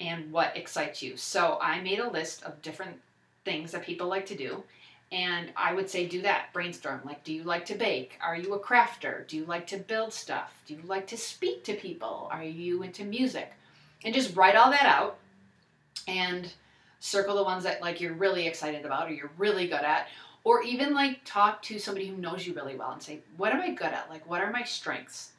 [0.00, 1.16] and what excites you.
[1.16, 2.96] So I made a list of different
[3.44, 4.62] things that people like to do.
[5.10, 6.52] And I would say, do that.
[6.54, 7.02] Brainstorm.
[7.04, 8.18] Like, do you like to bake?
[8.22, 9.26] Are you a crafter?
[9.28, 10.62] Do you like to build stuff?
[10.66, 12.28] Do you like to speak to people?
[12.32, 13.52] Are you into music?
[14.04, 15.18] And just write all that out
[16.08, 16.50] and
[17.02, 20.06] circle the ones that like you're really excited about or you're really good at
[20.44, 23.60] or even like talk to somebody who knows you really well and say what am
[23.60, 25.32] i good at like what are my strengths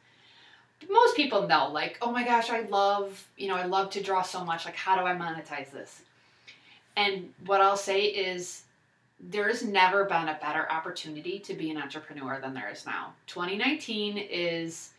[0.89, 4.21] most people know like oh my gosh i love you know i love to draw
[4.21, 6.01] so much like how do i monetize this
[6.95, 8.63] and what i'll say is
[9.29, 13.13] there's never been a better opportunity to be an entrepreneur than there is now.
[13.27, 14.89] 2019 is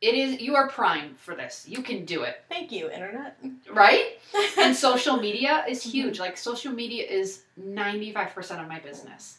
[0.00, 1.64] it is you are prime for this.
[1.66, 2.42] You can do it.
[2.48, 3.38] Thank you, internet.
[3.70, 4.18] Right?
[4.58, 6.18] and social media is huge.
[6.18, 9.38] Like social media is 95% of my business.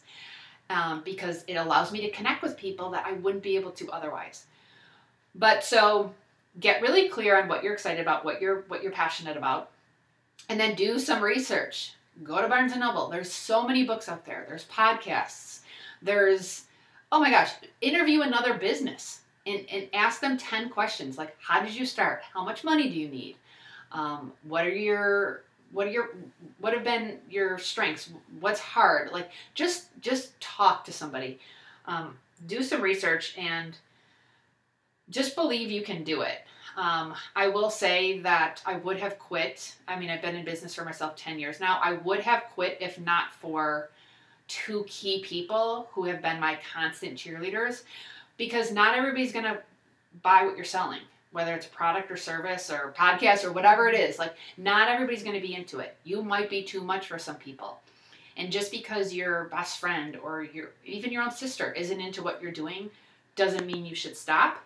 [0.68, 3.88] Um, because it allows me to connect with people that I wouldn't be able to
[3.92, 4.46] otherwise.
[5.38, 6.12] But so
[6.58, 9.70] get really clear on what you're excited about, what you're what you're passionate about,
[10.48, 13.08] and then do some research go to Barnes and Noble.
[13.08, 14.44] There's so many books out there.
[14.48, 15.60] There's podcasts.
[16.02, 16.64] There's
[17.12, 21.74] oh my gosh, interview another business and, and ask them 10 questions like how did
[21.74, 22.22] you start?
[22.32, 23.36] How much money do you need?
[23.92, 26.10] Um, what are your what are your
[26.60, 28.10] what have been your strengths?
[28.40, 29.12] What's hard?
[29.12, 31.38] Like just just talk to somebody.
[31.86, 33.76] Um, do some research and
[35.10, 36.42] just believe you can do it.
[36.76, 39.74] Um, I will say that I would have quit.
[39.88, 41.80] I mean, I've been in business for myself 10 years now.
[41.82, 43.90] I would have quit if not for
[44.46, 47.82] two key people who have been my constant cheerleaders
[48.36, 49.58] because not everybody's going to
[50.22, 51.00] buy what you're selling,
[51.32, 54.18] whether it's a product or service or podcast or whatever it is.
[54.18, 55.96] Like, not everybody's going to be into it.
[56.04, 57.78] You might be too much for some people.
[58.36, 62.42] And just because your best friend or your even your own sister isn't into what
[62.42, 62.90] you're doing
[63.34, 64.62] doesn't mean you should stop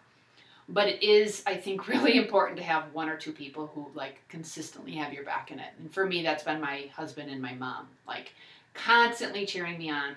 [0.71, 4.21] but it is i think really important to have one or two people who like
[4.29, 5.71] consistently have your back in it.
[5.79, 8.33] And for me that's been my husband and my mom like
[8.73, 10.15] constantly cheering me on.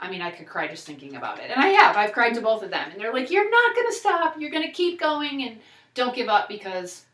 [0.00, 1.50] I mean i could cry just thinking about it.
[1.50, 1.96] And i have.
[1.96, 2.90] I've cried to both of them.
[2.90, 4.40] And they're like you're not going to stop.
[4.40, 5.42] You're going to keep going.
[5.42, 5.58] And
[5.94, 7.04] don't give up because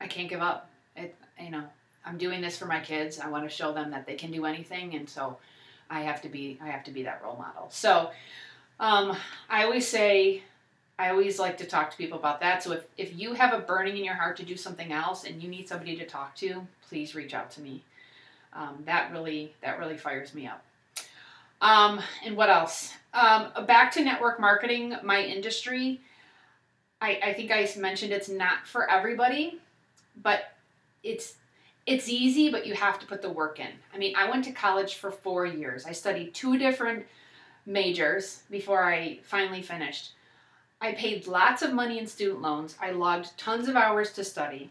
[0.00, 0.70] i can't give up.
[0.96, 1.64] It you know
[2.06, 3.20] i'm doing this for my kids.
[3.20, 4.94] I want to show them that they can do anything.
[4.94, 5.36] And so
[5.90, 7.68] i have to be i have to be that role model.
[7.70, 8.10] So
[8.80, 9.16] um,
[9.50, 10.42] i always say
[10.98, 12.62] I always like to talk to people about that.
[12.62, 15.40] So if, if you have a burning in your heart to do something else and
[15.40, 17.84] you need somebody to talk to, please reach out to me.
[18.52, 20.64] Um, that really that really fires me up.
[21.60, 22.94] Um, and what else?
[23.14, 26.00] Um, back to network marketing, my industry.
[27.00, 29.60] I, I think I mentioned it's not for everybody,
[30.22, 30.52] but
[31.02, 31.34] it's
[31.86, 33.70] it's easy, but you have to put the work in.
[33.94, 35.86] I mean, I went to college for four years.
[35.86, 37.06] I studied two different
[37.64, 40.12] majors before I finally finished.
[40.80, 42.76] I paid lots of money in student loans.
[42.80, 44.70] I logged tons of hours to study.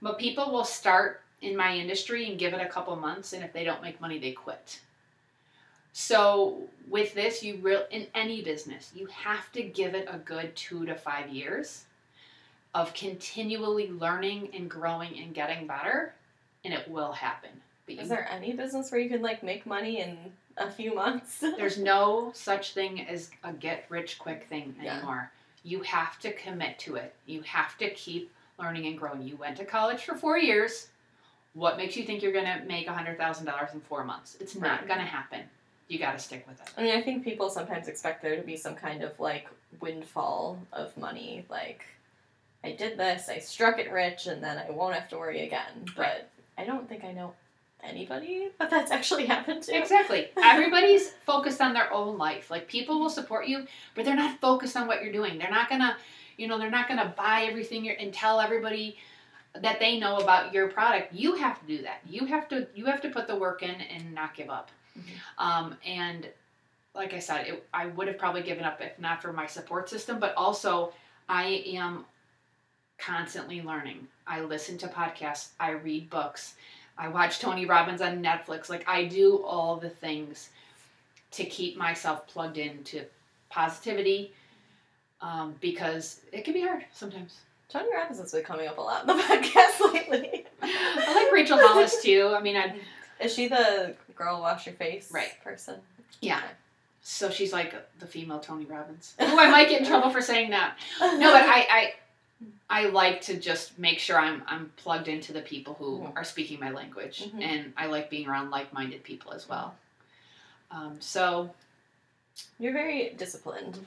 [0.00, 3.52] But people will start in my industry and give it a couple months, and if
[3.52, 4.80] they don't make money, they quit.
[5.92, 10.54] So with this, you real in any business, you have to give it a good
[10.54, 11.84] two to five years
[12.74, 16.14] of continually learning and growing and getting better,
[16.64, 17.50] and it will happen.
[17.86, 20.18] But Is there any business where you can like make money in
[20.66, 21.38] a few months.
[21.40, 25.30] There's no such thing as a get rich quick thing anymore.
[25.64, 25.70] Yeah.
[25.70, 27.14] You have to commit to it.
[27.26, 29.22] You have to keep learning and growing.
[29.22, 30.88] You went to college for four years.
[31.54, 34.36] What makes you think you're going to make $100,000 in four months?
[34.40, 34.88] It's not right.
[34.88, 35.42] going to happen.
[35.88, 36.68] You got to stick with it.
[36.76, 39.48] I mean, I think people sometimes expect there to be some kind of like
[39.80, 41.44] windfall of money.
[41.48, 41.84] Like,
[42.64, 45.84] I did this, I struck it rich, and then I won't have to worry again.
[45.96, 46.24] But right.
[46.58, 47.34] I don't think I know
[47.88, 49.76] anybody that that's actually happened to.
[49.76, 50.28] Exactly.
[50.42, 52.50] Everybody's focused on their own life.
[52.50, 55.38] Like people will support you, but they're not focused on what you're doing.
[55.38, 55.96] They're not gonna,
[56.36, 58.96] you know, they're not gonna buy everything you're, and tell everybody
[59.54, 61.12] that they know about your product.
[61.14, 62.00] You have to do that.
[62.08, 64.70] You have to you have to put the work in and not give up.
[64.98, 65.02] Mhm.
[65.38, 66.28] Um, and
[66.94, 69.88] like I said, it, I would have probably given up if not for my support
[69.88, 70.18] system.
[70.18, 70.92] But also,
[71.28, 72.04] I am
[72.98, 74.06] constantly learning.
[74.26, 75.50] I listen to podcasts.
[75.60, 76.54] I read books.
[76.98, 78.68] I watch Tony Robbins on Netflix.
[78.68, 80.50] Like I do all the things
[81.32, 83.04] to keep myself plugged into
[83.50, 84.32] positivity
[85.20, 87.40] um, because it can be hard sometimes.
[87.68, 90.46] Tony Robbins has been coming up a lot in the podcast lately.
[90.62, 92.32] I like Rachel Hollis too.
[92.36, 92.76] I mean, I
[93.20, 95.32] Is she the girl wash your face Right.
[95.42, 95.76] person?
[96.20, 96.42] yeah.
[97.02, 99.14] So she's like the female Tony Robbins.
[99.20, 100.76] Oh, I might get in trouble for saying that.
[101.00, 101.92] No, but I, I,
[102.68, 106.16] I like to just make sure I'm I'm plugged into the people who Mhm.
[106.16, 107.42] are speaking my language, Mhm.
[107.42, 109.74] and I like being around like-minded people as well.
[110.70, 111.54] Um, so
[112.58, 113.78] You're very disciplined.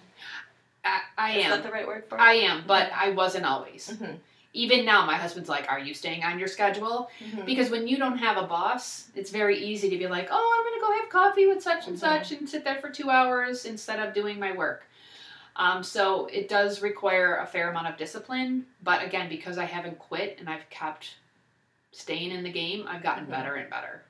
[0.83, 1.51] I, I Is am.
[1.51, 2.21] that the right word for it?
[2.21, 3.89] I am, but I wasn't always.
[3.89, 4.17] Mhm.
[4.53, 7.45] Even now, my husband's like, "Are you staying on your schedule?" Mhm.
[7.45, 10.63] Because when you don't have a boss, it's very easy to be like, "Oh, I'm
[10.65, 11.99] gonna go have coffee with such and Mhm.
[11.99, 14.85] such and sit there for two hours instead of doing my work."
[15.59, 19.99] Um, so it does require a fair amount of discipline, but again, because I haven't
[19.99, 21.15] quit and I've kept
[21.91, 23.31] staying in the game, I've gotten Mhm.
[23.31, 24.01] better and better.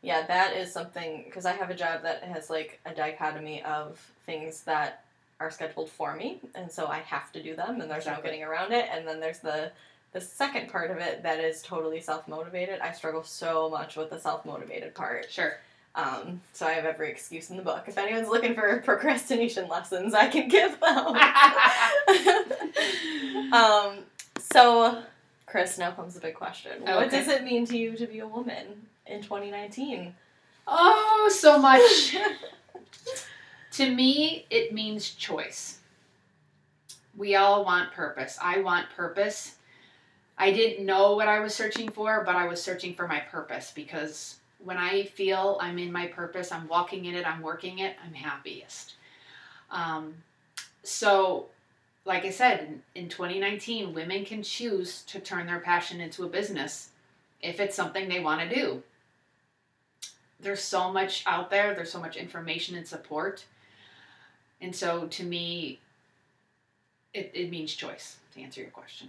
[0.00, 3.98] Yeah, that is something because I have a job that has like a dichotomy of
[4.26, 5.02] things that
[5.40, 8.22] are scheduled for me, and so I have to do them, and there's Exactly.
[8.22, 8.88] no getting around it.
[8.92, 9.72] And then there's the
[10.12, 12.80] the second part of it that is totally self motivated.
[12.80, 15.32] I struggle so much with the self motivated part.
[15.32, 15.58] Sure.
[15.94, 17.84] Um, so I have every excuse in the book.
[17.86, 21.06] If anyone's looking for procrastination lessons, I can give them.
[23.52, 23.98] um,
[24.38, 25.02] so,
[25.46, 26.82] Chris, now comes the big question.
[26.82, 30.14] What does it mean to you to be a woman in 2019?
[30.66, 32.16] oh, so much.
[33.72, 35.78] to me, it means choice.
[37.16, 38.38] We all want purpose.
[38.42, 39.56] I want purpose.
[40.38, 43.72] I didn't know what I was searching for, but I was searching for my purpose
[43.74, 47.96] because when I feel I'm in my purpose, I'm walking in it, I'm working it,
[48.04, 48.94] I'm happiest.
[49.70, 50.14] Um,
[50.82, 51.46] so,
[52.04, 56.28] like I said, in, in 2019, women can choose to turn their passion into a
[56.28, 56.90] business
[57.40, 58.82] if it's something they want to do.
[60.40, 63.44] There's so much out there there's so much information and support.
[64.60, 65.80] And so to me
[67.14, 69.08] it, it means choice to answer your question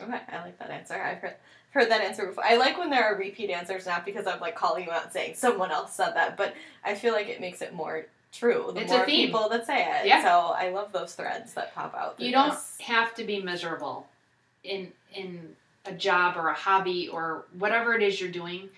[0.00, 0.94] Okay, I like that answer.
[0.94, 1.34] I've heard,
[1.70, 2.44] heard that answer before.
[2.44, 5.12] I like when there are repeat answers, not because I'm like calling you out and
[5.12, 8.70] saying someone else said that, but I feel like it makes it more true.
[8.74, 10.06] The It's more people that say it.
[10.06, 10.22] Yeah.
[10.22, 12.20] So I love those threads that pop out.
[12.20, 12.76] you don't this.
[12.80, 14.06] have to be miserable
[14.64, 18.68] in in a job or a hobby or whatever it is you're doing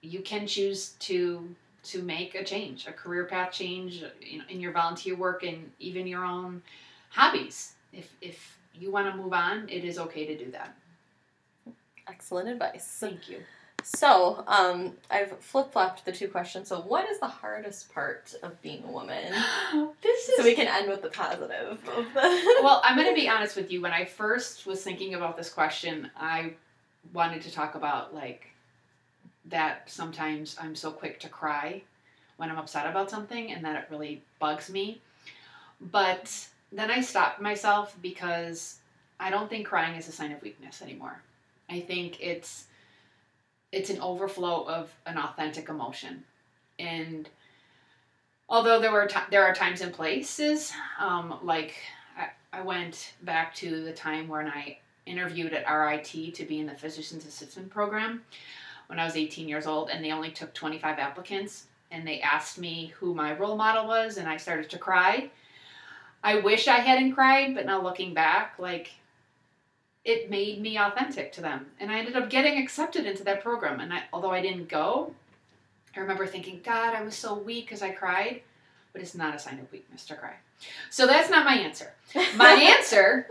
[0.00, 4.60] you can choose to to make a change a career path change you know, in
[4.60, 6.62] your volunteer work and even your own
[7.10, 10.74] hobbies if if you want to move on it is okay to do that
[12.06, 12.96] Excellent advice.
[13.00, 13.38] thank you
[13.84, 16.68] So, um, I've flip flopped the two questions.
[16.68, 19.32] So, what is the hardest part of being a woman?
[20.02, 21.78] this is So we can end with the positive.
[21.84, 22.06] The
[22.62, 23.80] well, I'm going to be honest with you.
[23.80, 26.54] When I first was thinking about this question, I
[27.12, 28.48] wanted to talk about like
[29.46, 31.82] that sometimes I'm so quick to cry
[32.36, 35.00] when I'm upset about something and that it really bugs me.
[35.80, 38.76] But then I stopped myself because
[39.18, 41.22] I don't think crying is a sign of weakness anymore.
[41.68, 42.64] I think it's
[43.70, 46.24] it's an overflow of an authentic emotion.
[46.78, 47.28] And
[48.48, 51.74] although there were ti there are times and places um, like
[52.16, 56.66] I, I went back to the time when I interviewed at RIT to be in
[56.66, 58.22] the physician's assistant program
[58.88, 61.66] when I was 18 years old, and they only took 25 applicants.
[61.90, 65.30] And they asked me who my role model was, and I started to cry.
[66.22, 68.90] I wish I hadn't cried, but now looking back, like
[70.04, 73.80] it made me authentic to them, and I ended up getting accepted into that program.
[73.80, 75.14] And I, although I didn't go,
[75.96, 78.42] I remember thinking, God, I was so weak because I cried.
[78.92, 80.34] But it's not a sign of weakness to cry.
[80.90, 81.92] So that's not my answer.
[82.36, 83.28] My answer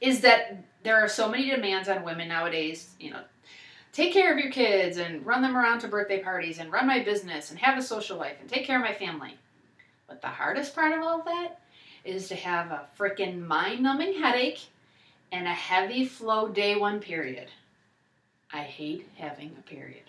[0.00, 3.20] is that there are so many demands on women nowadays, you know,
[3.92, 7.02] take care of your kids and run them around to birthday parties and run my
[7.02, 9.36] business and have a social life and take care of my family.
[10.08, 11.60] But the hardest part of all that
[12.04, 14.66] is to have a freaking mind numbing headache
[15.32, 17.48] and a heavy flow day one period.
[18.52, 20.04] I hate having a period.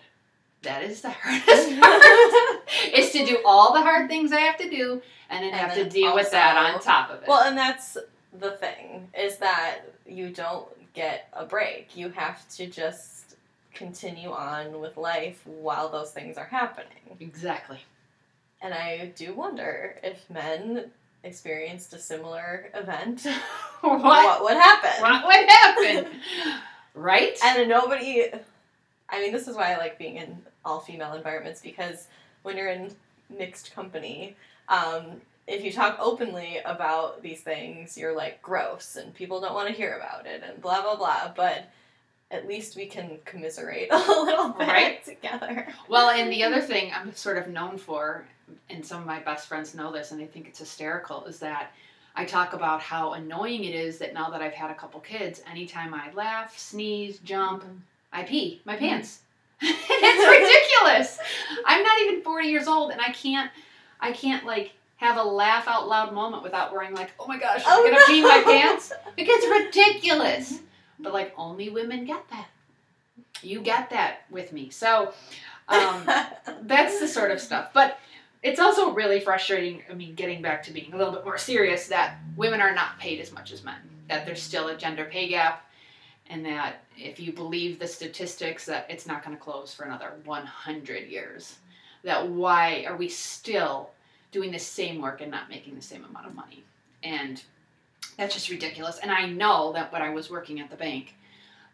[0.62, 2.92] That is the hardest part.
[2.94, 5.74] is to do all the hard things I have to do and then And have
[5.74, 7.28] then to deal with that on top of it.
[7.28, 7.96] Well, and that's
[8.38, 11.96] the thing is that you don't get a break.
[11.96, 13.36] You have to just
[13.74, 17.16] continue on with life while those things are happening.
[17.20, 17.78] Exactly.
[18.60, 20.90] And I do wonder if men
[21.24, 23.26] experienced a similar event,
[23.80, 24.02] what?
[24.02, 25.00] what would happen?
[25.00, 26.20] What would happen?
[26.94, 27.38] right?
[27.44, 28.24] And nobody,
[29.08, 32.08] I mean, this is why I like being in all female environments because
[32.42, 32.90] when you're in
[33.36, 34.36] mixed company,
[34.68, 39.68] um, if you talk openly about these things, you're like gross and people don't want
[39.68, 41.32] to hear about it and blah blah blah.
[41.34, 41.70] But
[42.30, 45.04] at least we can commiserate a little bit Right.
[45.04, 45.68] together.
[45.88, 48.26] Well, and the other thing I'm sort of known for,
[48.70, 51.72] and some of my best friends know this, and they think it's hysterical, is that
[52.14, 55.40] I talk about how annoying it is that now that I've had a couple kids,
[55.50, 57.76] anytime I laugh, sneeze, jump, mm-hmm.
[58.12, 58.86] I pee my mm-hmm.
[58.86, 59.20] pants.
[59.60, 61.18] it's ridiculous.
[61.64, 63.50] I'm not even 40 years old, and I can't,
[64.00, 67.62] I can't like have a laugh out loud moment without worrying like, oh my gosh,
[67.64, 68.06] oh, I'm Oh, gonna no.
[68.06, 68.92] pee my pants.
[69.16, 70.54] It gets ridiculous.
[70.54, 70.64] Mm-hmm.
[71.04, 72.48] But like only women get that.
[73.42, 74.70] You get that with me.
[74.70, 75.12] So
[75.68, 76.08] um,
[76.62, 77.70] that's the sort of stuff.
[77.72, 77.98] But
[78.42, 79.82] it's also really frustrating.
[79.90, 82.98] I mean, getting back to being a little bit more serious, that women are not
[82.98, 83.80] paid as much as men.
[84.08, 85.66] That there's still a gender pay gap,
[86.30, 90.12] and that if you believe the statistics, that it's not going to close for another
[90.24, 91.56] 100 years.
[92.04, 93.90] That why are we still
[94.30, 96.64] doing the same work and not making the same amount of money?
[97.02, 97.42] And
[98.16, 98.98] that's just ridiculous.
[98.98, 101.14] And I know that when I was working at the bank,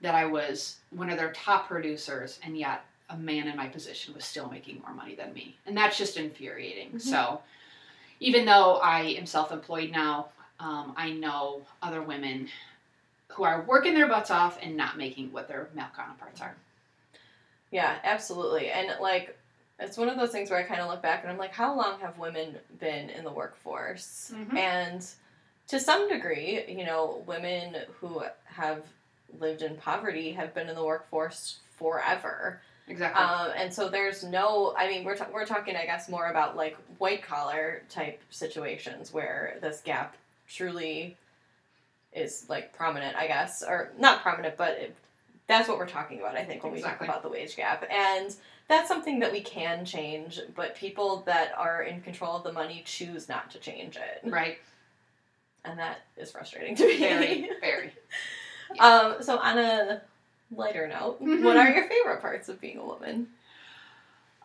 [0.00, 4.14] that I was one of their top producers, and yet a man in my position
[4.14, 5.56] was still making more money than me.
[5.66, 6.92] And that's just infuriating.
[6.92, 7.00] Mhm.
[7.00, 7.42] So,
[8.20, 10.28] even though I am self employed now,
[10.60, 12.48] um, I know other women
[13.28, 16.54] who are working their butts off and not making what their male counterparts are.
[17.70, 18.70] Yeah, absolutely.
[18.70, 19.36] And like
[19.80, 21.74] it's one of those things where I kind of look back and I'm like, how
[21.76, 24.30] long have women been in the workforce?
[24.32, 24.56] Mhm.
[24.56, 25.06] And
[25.66, 28.84] to some degree, you know, women who have
[29.40, 32.60] lived in poverty have been in the workforce forever.
[32.86, 33.22] Exactly.
[33.22, 36.56] Um, and so there's no, I mean, we're, ta- we're talking, I guess, more about
[36.56, 40.16] like white collar type situations where this gap
[40.48, 41.16] truly
[42.12, 44.96] is like prominent, I guess, or not prominent, but it,
[45.46, 47.06] that's what we're talking about, I think, when Exactly.
[47.06, 47.84] we talk about the wage gap.
[47.90, 48.34] And
[48.68, 52.82] that's something that we can change, but people that are in control of the money
[52.86, 54.20] choose not to change it.
[54.30, 54.58] right.
[55.66, 56.98] And that is frustrating to me.
[56.98, 57.92] Very, very.
[58.78, 60.02] um, so, on a
[60.56, 61.42] lighter note, Mhm.
[61.42, 63.32] what are your favorite parts of being a woman?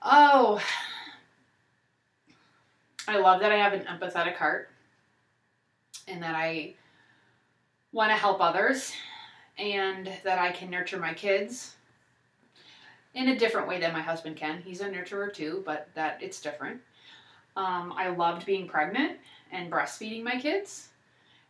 [0.01, 0.61] Oh,
[3.07, 4.69] I love that I have an empathetic heart
[6.07, 6.75] and that I
[7.91, 8.93] want to help others
[9.57, 11.75] and that I can nurture my kids
[13.13, 14.61] in a different way than my husband can.
[14.61, 16.81] He's a nurturer too, but that it's different.
[17.55, 19.17] Um, I loved being pregnant
[19.51, 20.89] and breastfeeding my kids,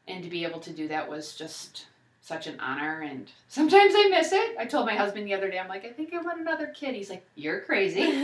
[0.07, 1.88] and to be able to do that was just
[2.30, 3.02] such an honor.
[3.02, 4.56] And sometimes I miss it.
[4.58, 6.94] I told my husband the other day, I'm like, I think I want another kid.
[6.94, 8.24] He's like, You're crazy.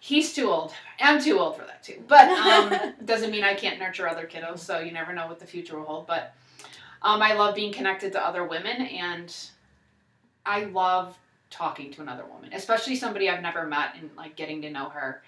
[0.00, 0.72] He's too old.
[1.00, 2.02] I'm too old for that too.
[2.06, 4.58] But um, doesn't mean I can't nurture other kiddos.
[4.58, 6.06] So you never know what the future will hold.
[6.06, 6.34] But
[7.02, 9.34] um, I love being connected to other women, and
[10.44, 11.18] I love
[11.48, 15.22] talking to another woman, especially somebody I've never met, and like getting to know her.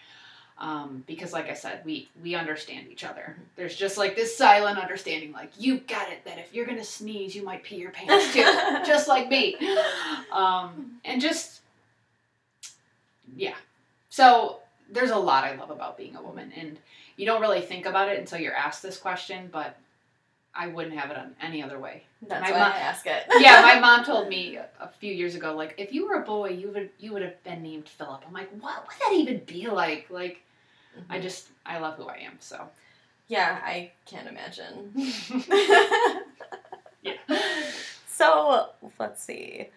[0.63, 3.37] Um, because, like I said, we we understand each other.
[3.57, 6.25] There's just like this silent understanding, like you got it.
[6.25, 8.43] That if you're gonna sneeze, you might pee your pants too,
[8.87, 9.57] just like me.
[10.31, 11.63] Um, and just
[13.37, 13.55] yeah.
[14.09, 14.59] So
[14.91, 16.79] there's a lot I love about being a woman, and
[17.17, 19.77] you don't really think about it until you're asked this question, but
[20.55, 22.05] I wouldn't have it on any other way.
[22.29, 23.25] That's My why mom- I ask it.
[23.41, 26.25] Yeah, my mom told me a- a few years ago, like, if you were a
[26.25, 28.23] boy, you would you would have been named Philip.
[28.27, 30.07] I'm like, what would that even be like?
[30.11, 30.41] Like,
[31.09, 32.37] I just I love who I am.
[32.41, 32.69] So
[33.29, 34.93] Yeah, I can't imagine.
[37.03, 37.15] yeah.
[38.07, 39.69] so let's see.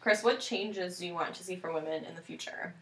[0.00, 2.72] Chris, what changes do you want to see for women in the future?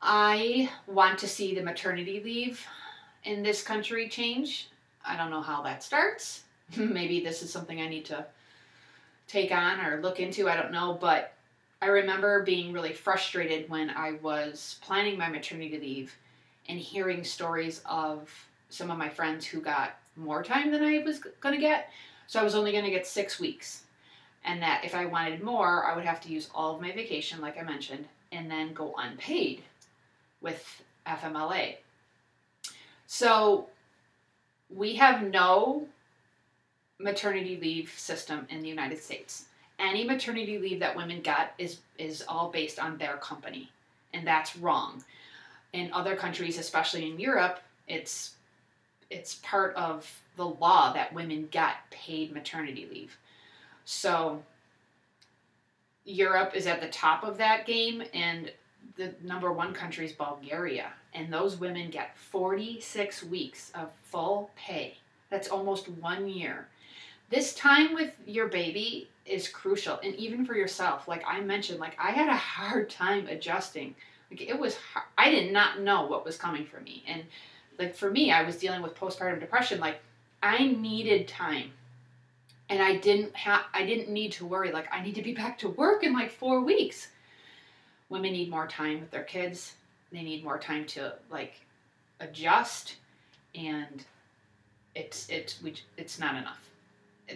[0.00, 2.64] I want to see the maternity leave
[3.24, 4.68] in this country change.
[5.04, 6.44] I don't know how that starts.
[6.76, 8.24] Maybe this is something I need to
[9.26, 10.48] take on or look into.
[10.48, 10.96] I don't know.
[10.98, 11.34] But
[11.82, 16.16] I remember being really frustrated when I was planning my maternity leave
[16.68, 18.30] and hearing stories of
[18.68, 21.90] some of my friends who got more time than I was going to get.
[22.26, 23.84] So I was only going to get six weeks.
[24.44, 27.40] And that if I wanted more, I would have to use all of my vacation,
[27.40, 29.62] like I mentioned, and then go unpaid
[30.40, 31.76] with FMLA.
[33.06, 33.66] So
[34.70, 35.86] we have no
[36.98, 39.46] maternity leave system in the United States.
[39.78, 43.70] Any maternity leave that women get is is all based on their company,
[44.12, 45.04] and that's wrong.
[45.72, 48.34] In other countries, especially in Europe, it's
[49.10, 53.16] it's part of the law that women get paid maternity leave.
[53.84, 54.42] So
[56.04, 58.52] Europe is at the top of that game, and
[58.96, 60.92] the number one country is Bulgaria.
[61.14, 64.98] And those women get 46 weeks of full pay.
[65.30, 66.68] That's almost one year.
[67.30, 71.06] This time with your baby is crucial, and even for yourself.
[71.06, 73.94] Like I mentioned, like I had a hard time adjusting.
[74.30, 75.06] Like it was, hard.
[75.16, 77.22] I did not know what was coming for me, and
[77.78, 79.80] like for me, I was dealing with postpartum depression.
[79.80, 80.00] Like
[80.42, 81.72] I needed time
[82.68, 85.58] and I didn't have I didn't need to worry like I need to be back
[85.58, 87.08] to work in like 4 weeks.
[88.08, 89.74] Women need more time with their kids.
[90.12, 91.60] They need more time to like
[92.20, 92.96] adjust
[93.54, 94.04] and
[94.94, 96.70] it's it's we, it's not enough.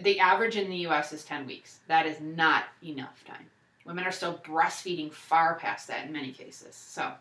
[0.01, 1.79] The average in the US is 10 weeks.
[1.87, 3.45] That is not enough time.
[3.85, 6.75] Women are still breastfeeding far past that in many cases.
[6.75, 7.11] So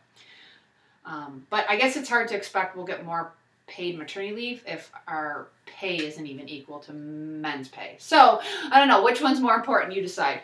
[1.05, 3.33] um, but I guess it's hard to expect we'll get more
[3.67, 7.97] paid maternity leave if our pay isn't even equal to men's pay.
[7.99, 8.41] So
[8.71, 9.95] I don't know which one's more important.
[9.95, 10.43] You decide.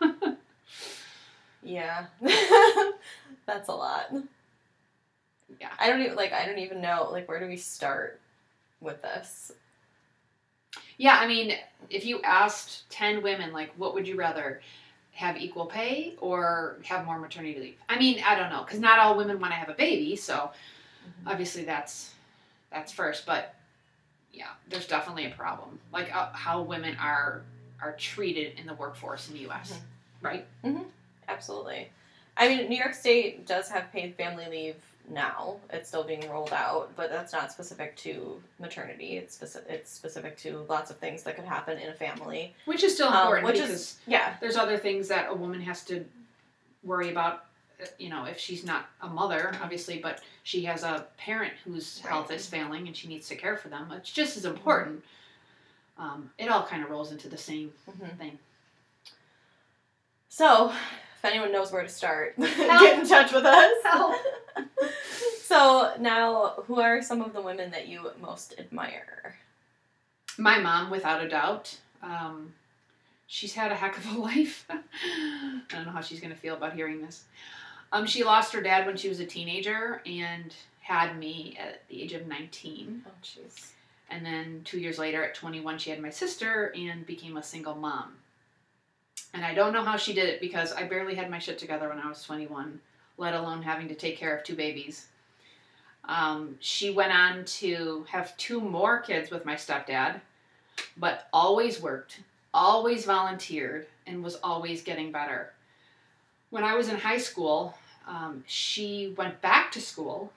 [1.62, 2.06] yeah,
[3.46, 4.12] that's a lot.
[5.60, 6.32] Yeah, I don't even like.
[6.32, 8.20] I don't even know like where do we start
[8.80, 9.52] with this.
[10.96, 11.54] Yeah, I mean,
[11.90, 14.60] if you asked ten women, like, what would you rather?
[15.18, 17.74] Have equal pay or have more maternity leave.
[17.88, 20.34] I mean, I don't know, because not all women want to have a baby, so
[20.34, 21.28] mm-hmm.
[21.28, 22.14] obviously that's
[22.70, 23.26] that's first.
[23.26, 23.52] But
[24.32, 27.42] yeah, there's definitely a problem, like uh, how women are
[27.82, 29.72] are treated in the workforce in the U.S.
[29.72, 30.26] Mm-hmm.
[30.26, 30.46] Right?
[30.64, 30.84] Mm-hmm.
[31.26, 31.88] Absolutely.
[32.36, 34.76] I mean, New York State does have paid family leave
[35.10, 35.56] now.
[35.70, 39.16] It's still being rolled out, but that's not specific to maternity.
[39.16, 39.70] It's specific.
[39.70, 43.08] It's specific to lots of things that could happen in a family, which is still
[43.08, 43.46] important.
[43.46, 44.34] Um, which is yeah.
[44.40, 46.04] There's other things that a woman has to
[46.82, 47.44] worry about
[47.98, 52.12] you know, if she's not a mother, obviously, but she has a parent whose right.
[52.12, 55.02] health is failing and she needs to care for them, it's just as important.
[55.96, 58.16] Um, it all kind of rolls into the same mm-hmm.
[58.16, 58.38] thing.
[60.28, 60.72] So,
[61.18, 63.72] if anyone knows where to start, get in touch with us.
[63.84, 64.16] Help.
[65.42, 69.36] so, now, who are some of the women that you most admire?
[70.36, 71.76] My mom, without a doubt.
[72.02, 72.54] Um,
[73.26, 74.64] she's had a heck of a life.
[74.70, 77.24] I don't know how she's going to feel about hearing this.
[77.90, 82.02] Um, she lost her dad when she was a teenager and had me at the
[82.02, 83.02] age of 19.
[83.06, 83.72] Oh, jeez.
[84.10, 87.74] And then two years later, at 21, she had my sister and became a single
[87.74, 88.17] mom.
[89.34, 91.88] And I don't know how she did it because I barely had my shit together
[91.88, 92.80] when I was 21,
[93.16, 95.06] let alone having to take care of two babies.
[96.04, 100.20] Um, she went on to have two more kids with my stepdad,
[100.96, 102.20] but always worked,
[102.54, 105.52] always volunteered, and was always getting better
[106.50, 107.74] when I was in high school,
[108.06, 110.32] um, she went back to school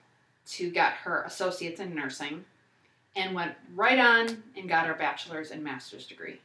[0.46, 2.44] to get her associates in nursing
[3.16, 6.40] and went right on and got her bachelor's and master's degree,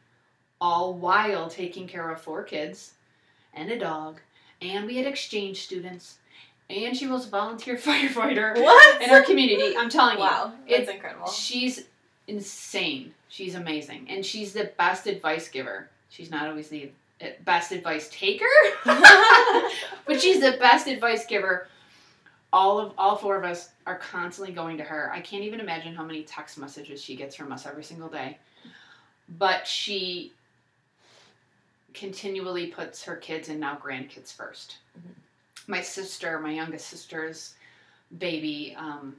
[0.59, 2.93] all while taking care of four kids
[3.53, 4.19] and a dog.
[4.61, 6.17] And we had exchange students.
[6.69, 9.01] And she was a volunteer firefighter what?
[9.01, 9.75] in our community.
[9.77, 10.75] I'm telling wow, you.
[10.75, 11.27] Wow, that's incredible.
[11.27, 11.85] She's
[12.27, 13.13] insane.
[13.29, 14.07] She's amazing.
[14.09, 15.89] And she's the best advice giver.
[16.09, 16.91] She's not always the
[17.21, 18.45] eh, best advice taker,
[18.85, 21.67] but she's the best advice giver.
[22.53, 25.11] All of all four of us are constantly going to her.
[25.13, 28.37] I can't even imagine how many text messages she gets from us every single day.
[29.37, 30.33] But she
[31.97, 35.11] continually puts her kids and now grandkids 1st mm-hmm.
[35.69, 37.55] My sister, my youngest sister's
[38.19, 39.17] baby, um,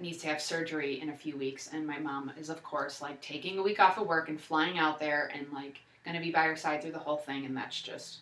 [0.00, 3.20] needs to have surgery in a few weeks, and my mom is, of course, like
[3.20, 6.30] taking a week off of work and flying out there and like going to be
[6.30, 8.18] by her side through the whole thing, and that's just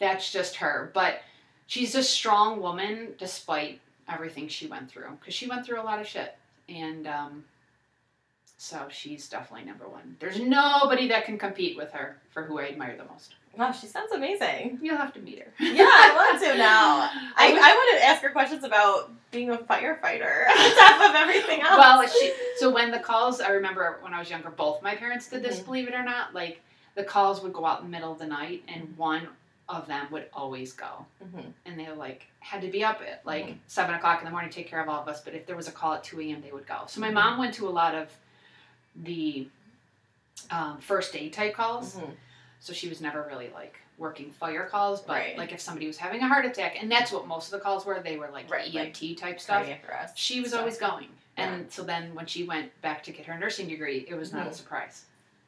[0.00, 0.90] that's just her.
[0.92, 1.20] But
[1.66, 6.00] she's a strong woman despite everything she went through because she went through a lot
[6.00, 6.36] of shit,
[6.68, 7.44] and um,
[8.56, 10.16] so she's definitely number one.
[10.20, 13.34] There's nobody that can compete with her for who I admire the most.
[13.56, 14.80] Wow, she sounds amazing.
[14.82, 15.52] You'll have to meet her.
[15.60, 17.08] Yeah, I want to now.
[17.36, 21.60] I, I want to ask her questions about being a firefighter on top of everything
[21.60, 21.78] else.
[21.78, 25.28] Well, she, so when the calls, I remember when I was younger, both my parents
[25.28, 25.66] did this, mm-hmm.
[25.66, 26.34] believe it or not.
[26.34, 26.62] Like,
[26.94, 29.28] the calls would go out in the middle of the night, and one
[29.68, 31.06] of them would always go.
[31.22, 31.48] Mm-hmm.
[31.66, 33.56] And they like had to be up at like mm-hmm.
[33.66, 35.22] seven o'clock in the morning to take care of all of us.
[35.22, 36.82] But if there was a call at two a.m., they would go.
[36.86, 37.14] So my mm-hmm.
[37.14, 38.08] mom went to a lot of
[39.02, 39.48] the
[40.50, 41.96] um, first aid type calls.
[41.96, 42.12] Mm-hmm.
[42.60, 45.38] So she was never really like working fire calls, but right.
[45.38, 47.84] like if somebody was having a heart attack, and that's what most of the calls
[47.84, 48.00] were.
[48.00, 49.66] They were like right, EMT like type stuff.
[50.14, 50.60] She was stuff.
[50.60, 51.70] always going, and yeah.
[51.70, 54.44] so then when she went back to get her nursing degree, it was not a
[54.46, 54.54] mm-hmm.
[54.54, 55.04] surprise.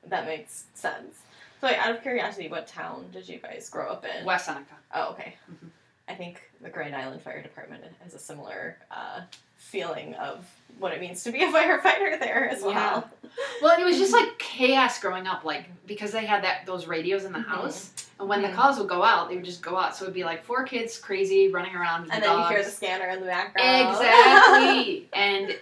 [0.09, 1.23] That makes sense.
[1.61, 4.25] So, like, out of curiosity, what town did you guys grow up in?
[4.25, 4.75] West Seneca.
[4.95, 5.37] Oh, okay.
[5.51, 5.67] Mm-hmm.
[6.09, 9.23] I think the Grand Island Fire Department has a similar uh,
[9.57, 10.45] feeling of
[10.79, 12.73] what it means to be a firefighter there as well.
[12.73, 13.29] Yeah.
[13.61, 17.25] Well, it was just like chaos growing up, like because they had that those radios
[17.25, 17.47] in the Mhm.
[17.47, 17.91] house,
[18.21, 18.51] and when Mhm.
[18.51, 19.97] the calls would go out, they would just go out.
[19.97, 22.71] So it'd be like four kids crazy running around, And the then you hear the
[22.71, 23.91] scanner in the background.
[23.91, 25.09] Exactly.
[25.13, 25.59] and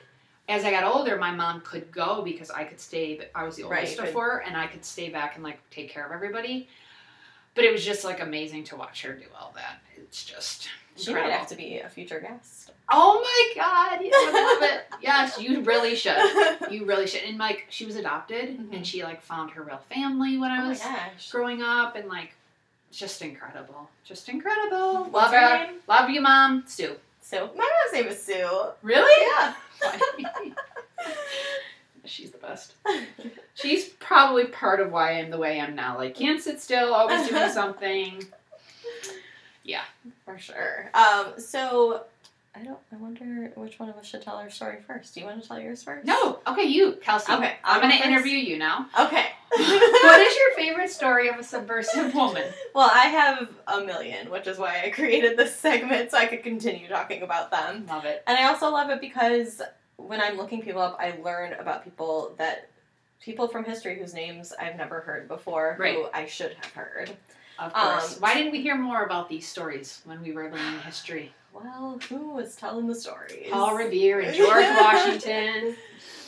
[0.48, 3.14] as I got older, my mom could go because I could stay.
[3.16, 5.58] But I was the oldest you of four, and I could stay back and like
[5.70, 6.68] take care of everybody.
[7.54, 9.80] But it was just like amazing to watch her do all that.
[10.14, 11.28] It's just she incredible.
[11.32, 12.70] might have to be a future guest.
[12.88, 13.98] Oh my god!
[14.00, 14.86] Yeah, I love it.
[15.02, 16.14] Yes, you really should.
[16.70, 17.22] You really should.
[17.24, 18.76] And like, she was adopted, Mhm.
[18.76, 20.80] and she like found her real family when I oh was
[21.32, 22.32] growing up, and like,
[22.92, 23.90] just incredible.
[24.04, 25.02] Just incredible.
[25.10, 25.74] What's love her name?
[25.88, 26.62] Love you, mom.
[26.68, 26.94] Sue.
[27.20, 27.50] Sue.
[27.56, 28.66] My mom's name is Sue.
[28.82, 29.26] Really?
[29.32, 29.54] Yeah.
[32.04, 32.74] She's the best.
[33.54, 35.96] She's probably part of why I'm the way I am now.
[35.96, 38.22] Like, can't sit still, always doing something.
[39.64, 39.82] Yeah,
[40.24, 40.90] for sure.
[40.94, 42.04] Um, so
[42.54, 42.78] I don't.
[42.92, 45.14] I wonder which one of us should tell our story first.
[45.14, 46.06] Do you want to tell yours first?
[46.06, 47.32] No, okay, you, Kelsey.
[47.32, 48.86] Okay, I'm I'll gonna interview you now.
[48.98, 49.26] Okay.
[49.56, 52.44] what is your favorite story of a subversive woman?
[52.74, 56.42] Well, I have a million, which is why I created this segment so I could
[56.42, 57.86] continue talking about them.
[57.86, 58.22] Love it.
[58.26, 59.62] And I also love it because
[59.96, 62.68] when I'm looking people up, I learn about people that
[63.20, 65.94] people from history whose names I've never heard before, Right.
[65.94, 67.10] who I should have heard.
[67.58, 68.14] Of course.
[68.14, 71.32] Um, Why didn't we hear more about these stories when we were learning history?
[71.52, 73.46] Well, who was telling the stories?
[73.50, 75.76] Paul Revere and George Washington.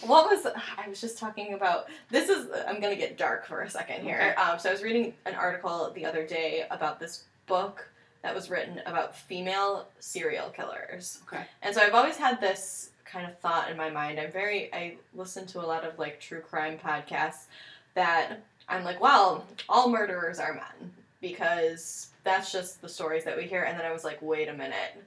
[0.02, 1.86] What was I was just talking about?
[2.10, 4.36] This is I'm gonna get dark for a second here.
[4.38, 7.88] Um, so I was reading an article the other day about this book
[8.22, 11.18] that was written about female serial killers.
[11.26, 11.44] Okay.
[11.62, 14.20] And so I've always had this kind of thought in my mind.
[14.20, 17.46] I'm very I listen to a lot of like true crime podcasts
[17.94, 20.92] that I'm like, well, all murderers are men
[21.28, 23.62] because that's just the stories that we hear.
[23.62, 25.02] And then I was like, wait a minute.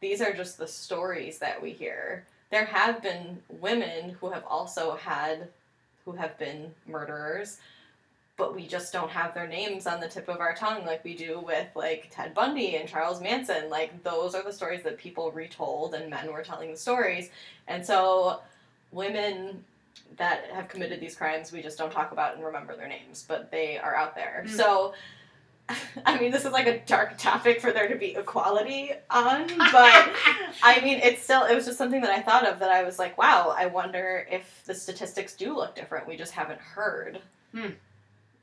[0.00, 2.24] These are just the stories that we hear.
[2.50, 5.48] There have been women who have also had
[6.04, 7.58] who have been murderers,
[8.36, 11.14] but we just don't have their names on the tip of our tongue like we
[11.14, 13.70] do with like Ted Bundy and Charles Manson.
[13.70, 17.30] Like those are the stories that people retold and men were telling the stories.
[17.66, 18.40] And so
[18.92, 19.64] women
[20.16, 23.50] that have committed these crimes we just don't talk about and remember their names, but
[23.50, 24.44] they are out there.
[24.46, 24.50] Mm.
[24.50, 24.94] So
[26.06, 30.12] I mean, this is like a dark topic for there to be equality on, but
[30.62, 32.98] I mean, it's still, it was just something that I thought of that I was
[32.98, 36.06] like, wow, I wonder if the statistics do look different.
[36.06, 37.20] We just haven't heard
[37.54, 37.70] Hmm.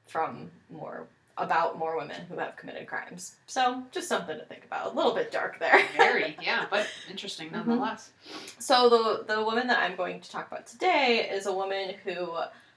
[0.08, 1.06] from more,
[1.38, 3.36] about more women who have committed crimes.
[3.46, 4.94] So, just something to think about.
[4.94, 5.82] A little bit dark there.
[5.98, 7.70] Very, yeah, but interesting Mm-hmm.
[7.70, 8.12] nonetheless.
[8.60, 12.36] So the the woman that I'm going to talk about today is a woman who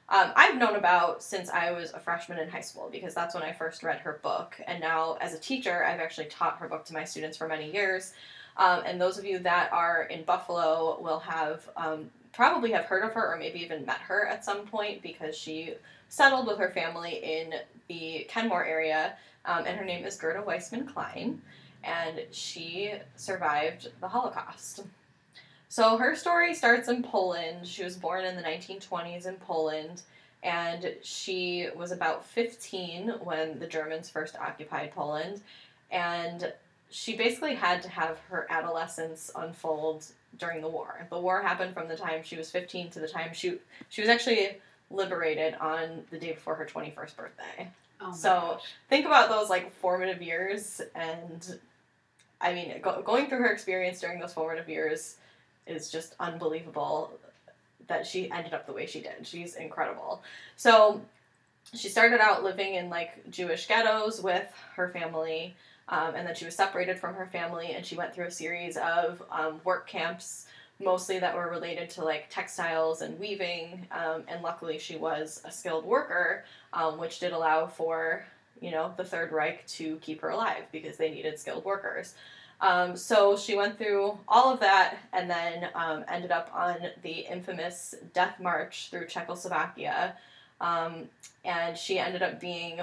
[0.08, 3.42] um, I've known about since I was a freshman in high school because that's when
[3.42, 4.60] I first read her book.
[4.66, 7.72] And now, as a teacher, I've actually taught her book to my students for many
[7.72, 8.12] years.
[8.56, 13.02] Um, and those of you that are in Buffalo will have um, probably have heard
[13.02, 15.74] of her or maybe even met her at some point because she
[16.08, 17.54] settled with her family in
[17.88, 19.16] the Kenmore area.
[19.46, 21.40] Um, and her name is Gerda Weissmann Klein.
[21.82, 24.84] And she survived the Holocaust.
[25.74, 27.66] So her story starts in Poland.
[27.66, 30.02] She was born in the 1920s in Poland,
[30.44, 35.40] and she was about 15 when the Germans first occupied Poland.
[35.90, 36.52] And
[36.90, 40.04] she basically had to have her adolescence unfold
[40.38, 41.08] during the war.
[41.10, 43.58] The war happened from the time she was 15 to the time she
[43.88, 44.58] she was actually
[44.92, 47.68] liberated on the day before her 21st birthday
[48.00, 48.62] Oh So- gosh.
[48.88, 51.58] think about those like formative years and
[52.40, 55.16] i mean go, going through her experience during those formative years
[55.66, 57.12] is just unbelievable
[57.86, 60.22] that she ended up the way she did she's incredible
[60.56, 61.00] so
[61.74, 65.54] she started out living in like jewish ghettos with her family
[65.88, 68.76] um, and then she was separated from her family and she went through a series
[68.76, 70.46] of um, work camps
[70.82, 75.52] mostly that were related to like textiles and weaving um, and luckily she was a
[75.52, 78.24] skilled worker um, which did allow for
[78.60, 82.14] you know the Third Reich to keep her alive because they needed skilled workers.
[82.60, 87.26] Um, so she went through all of that and then um, ended up on the
[87.30, 90.14] infamous Death March through Czechoslovakia,
[90.60, 91.08] um,
[91.44, 92.80] and she ended up being.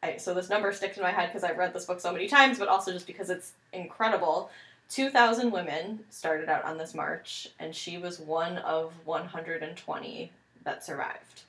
[0.00, 2.28] I, so this number sticks in my head because I've read this book so many
[2.28, 4.50] times, but also just because it's incredible.
[4.90, 10.32] 2,000 women started out on this march, and she was one of 120
[10.64, 11.42] that survived.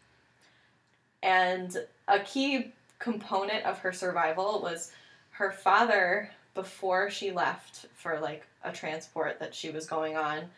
[1.23, 4.91] And a key component of her survival was
[5.31, 10.49] her father, before she left for like a transport that she was going on,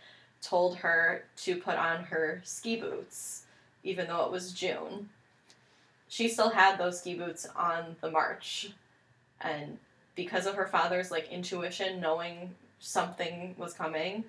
[0.42, 3.44] told her to put on her ski boots,
[3.84, 5.10] even though it was June.
[6.08, 8.72] She still had those ski boots on the march,
[9.39, 9.78] and
[10.16, 14.24] because of her father's like intuition, knowing something was coming,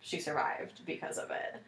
[0.00, 1.62] she survived because of it.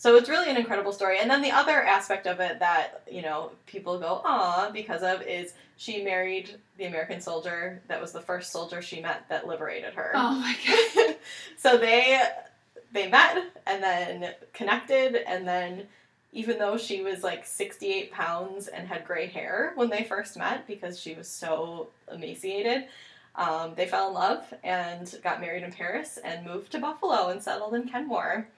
[0.00, 1.18] So it's really an incredible story.
[1.20, 5.20] And then the other aspect of it that, you know, people go, ah, because of
[5.20, 9.92] is she married the American soldier that was the first soldier she met that liberated
[9.92, 10.12] her.
[10.14, 11.16] Oh my god.
[11.58, 12.18] so they
[12.94, 15.86] they met and then connected and then
[16.32, 20.66] even though she was like 68 pounds and had gray hair when they first met
[20.66, 22.86] because she was so emaciated
[23.36, 27.42] um, they fell in love and got married in paris and moved to buffalo and
[27.42, 28.48] settled in kenmore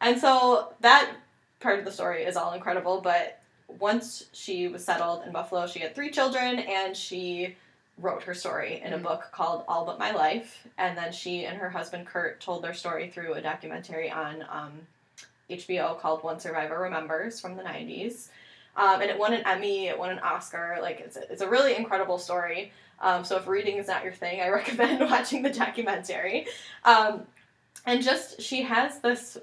[0.00, 1.10] and so that
[1.60, 3.40] part of the story is all incredible but
[3.78, 7.56] once she was settled in buffalo she had three children and she
[7.98, 9.02] wrote her story in a Mhm.
[9.02, 12.72] book called All But My Life, and then she and her husband Kurt told their
[12.72, 14.86] story through a documentary on um,
[15.50, 18.28] HBO called One Survivor Remembers from the 90s.
[18.76, 20.78] Um, and it won an Emmy, it won an Oscar.
[20.80, 22.72] Like, it's a, it's a really incredible story.
[23.00, 26.46] Um, so, if reading is not your thing, I recommend watching the documentary.
[26.84, 27.26] Um,
[27.84, 29.36] and just, she has this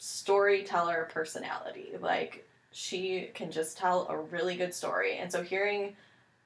[0.00, 1.92] storyteller personality.
[2.00, 5.18] Like, she can just tell a really good story.
[5.18, 5.94] And so, hearing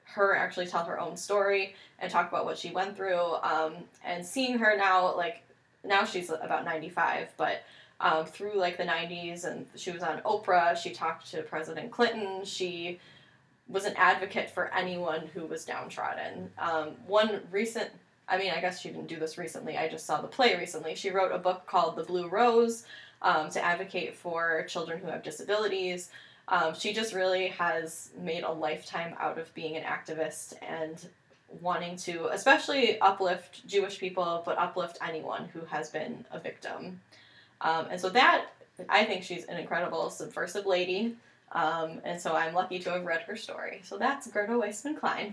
[0.05, 3.75] her actually tell her own story and talk about what she went through um,
[4.05, 5.43] and seeing her now like
[5.85, 7.63] now she's about 95 but
[8.01, 12.45] um, through like the 90s and she was on oprah she talked to president clinton
[12.45, 13.01] she
[13.69, 17.91] was an advocate for anyone who was downtrodden um, one recent
[18.29, 20.95] i mean i guess she didn't do this recently i just saw the play recently
[20.95, 22.85] she wrote a book called the blue rose
[23.25, 26.11] um, to advocate for children who have disabilities
[26.49, 31.09] um, she just really has made a lifetime out of being an activist and
[31.61, 37.01] wanting to, especially uplift Jewish people, but uplift anyone who has been a victim.
[37.61, 38.47] Um, and so that,
[38.89, 41.16] I think she's an incredible subversive lady.
[41.53, 43.81] Um, and so I'm lucky to have read her story.
[43.85, 45.33] So that's Gerda Weissmann Klein.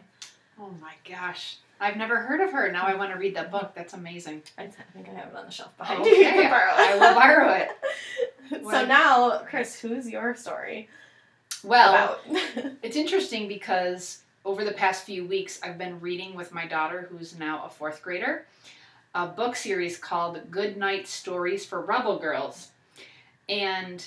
[0.59, 1.57] Oh my gosh.
[1.81, 2.71] I've never heard of her.
[2.71, 3.73] Now I want to read that book.
[3.75, 4.43] That's amazing.
[4.57, 6.11] I think I have it on the shelf behind you.
[6.11, 8.63] You Okay, can borrow I will borrow it.
[8.63, 10.87] so now, Chris, who's your story
[11.63, 12.19] Well,
[12.83, 17.37] it's interesting because over the past few weeks, I've been reading with my daughter, who's
[17.37, 18.45] now a fourth grader,
[19.15, 22.69] a book series called Good Night Stories for Rebel Girls.
[23.49, 24.05] And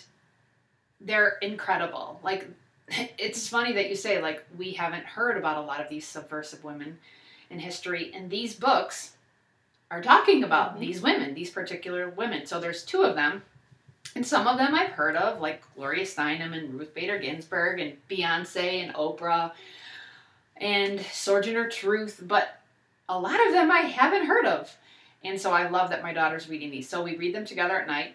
[1.01, 2.21] they're incredible.
[2.23, 2.49] Like,
[3.19, 6.63] it's funny that you say, like, we haven't heard about a lot of these subversive
[6.63, 6.99] women
[7.51, 9.17] in history, and these books
[9.91, 10.81] are talking about Mhm.
[10.81, 12.47] these women, these particular women.
[12.47, 13.43] So there's two of them.
[14.15, 17.97] And some of them I've heard of, like Gloria Steinem and Ruth Bader Ginsburg and
[18.09, 19.53] Beyonce and Oprah
[20.57, 22.61] and Sojourner Truth, but
[23.09, 24.77] a lot of them I haven't heard of.
[25.25, 26.89] And so I love that my daughter's reading these.
[26.89, 28.15] So we read them together at night.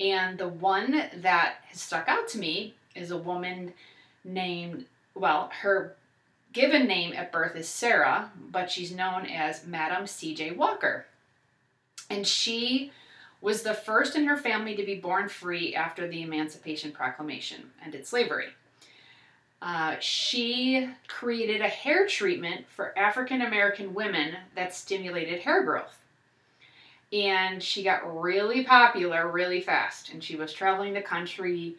[0.00, 3.72] And the one that has stuck out to me is a woman
[4.24, 5.94] named, well, her
[6.52, 10.52] given name at birth is Sarah, but she's known as Madam C.J.
[10.52, 11.06] Walker.
[12.10, 12.92] And she
[13.40, 18.06] was the first in her family to be born free after the Emancipation Proclamation ended
[18.06, 18.48] slavery.
[19.60, 26.00] Uh, she created a hair treatment for African American women that stimulated hair growth.
[27.12, 30.10] And she got really popular really fast.
[30.12, 31.76] And she was traveling the country,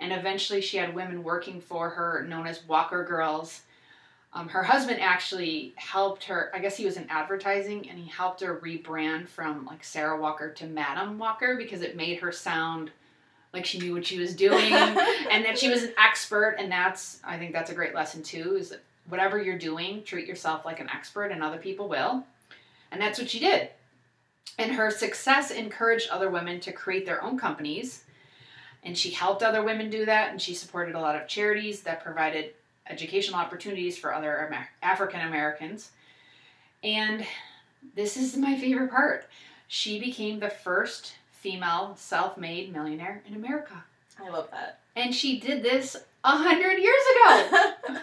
[0.00, 3.62] and eventually she had women working for her known as Walker Girls.
[4.36, 8.42] Um, her husband actually helped her, I guess he was in advertising, and he helped
[8.42, 12.90] her rebrand from like Sarah Walker to Madam Walker because it made her sound
[13.54, 16.56] like she knew what she was doing and that she was an expert.
[16.58, 20.26] And that's, I think that's a great lesson too, is that whatever you're doing, treat
[20.26, 22.22] yourself like an expert and other people will.
[22.92, 23.70] And that's what she did.
[24.58, 28.04] And her success encouraged other women to create their own companies.
[28.82, 30.30] And she helped other women do that.
[30.30, 32.52] And she supported a lot of charities that provided
[32.88, 35.90] educational opportunities for other Amer- African Americans.
[36.82, 37.26] And
[37.94, 39.26] this is my favorite part.
[39.68, 43.84] She became the first female self made millionaire in America.
[44.20, 44.80] I love that.
[44.94, 47.96] And she did this a hundred years ago.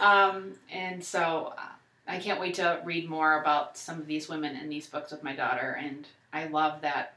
[0.00, 1.62] um, and so uh,
[2.06, 5.22] I can't wait to read more about some of these women in these books with
[5.22, 5.78] my daughter.
[5.82, 7.14] And I love that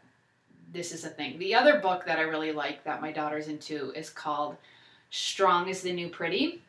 [0.72, 1.38] this is a thing.
[1.40, 4.56] The other book that I really like that my daughter's into is called
[5.10, 6.62] Strong is the New Pretty.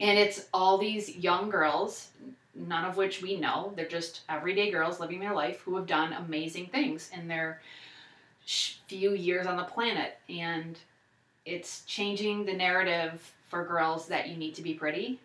[0.00, 2.08] And it's all these young girls,
[2.54, 3.72] none of which we know.
[3.74, 7.60] They're just everyday girls living their life who have done amazing things in their
[8.46, 10.18] few years on the planet.
[10.28, 10.78] And
[11.44, 15.18] it's changing the narrative for girls that you need to be pretty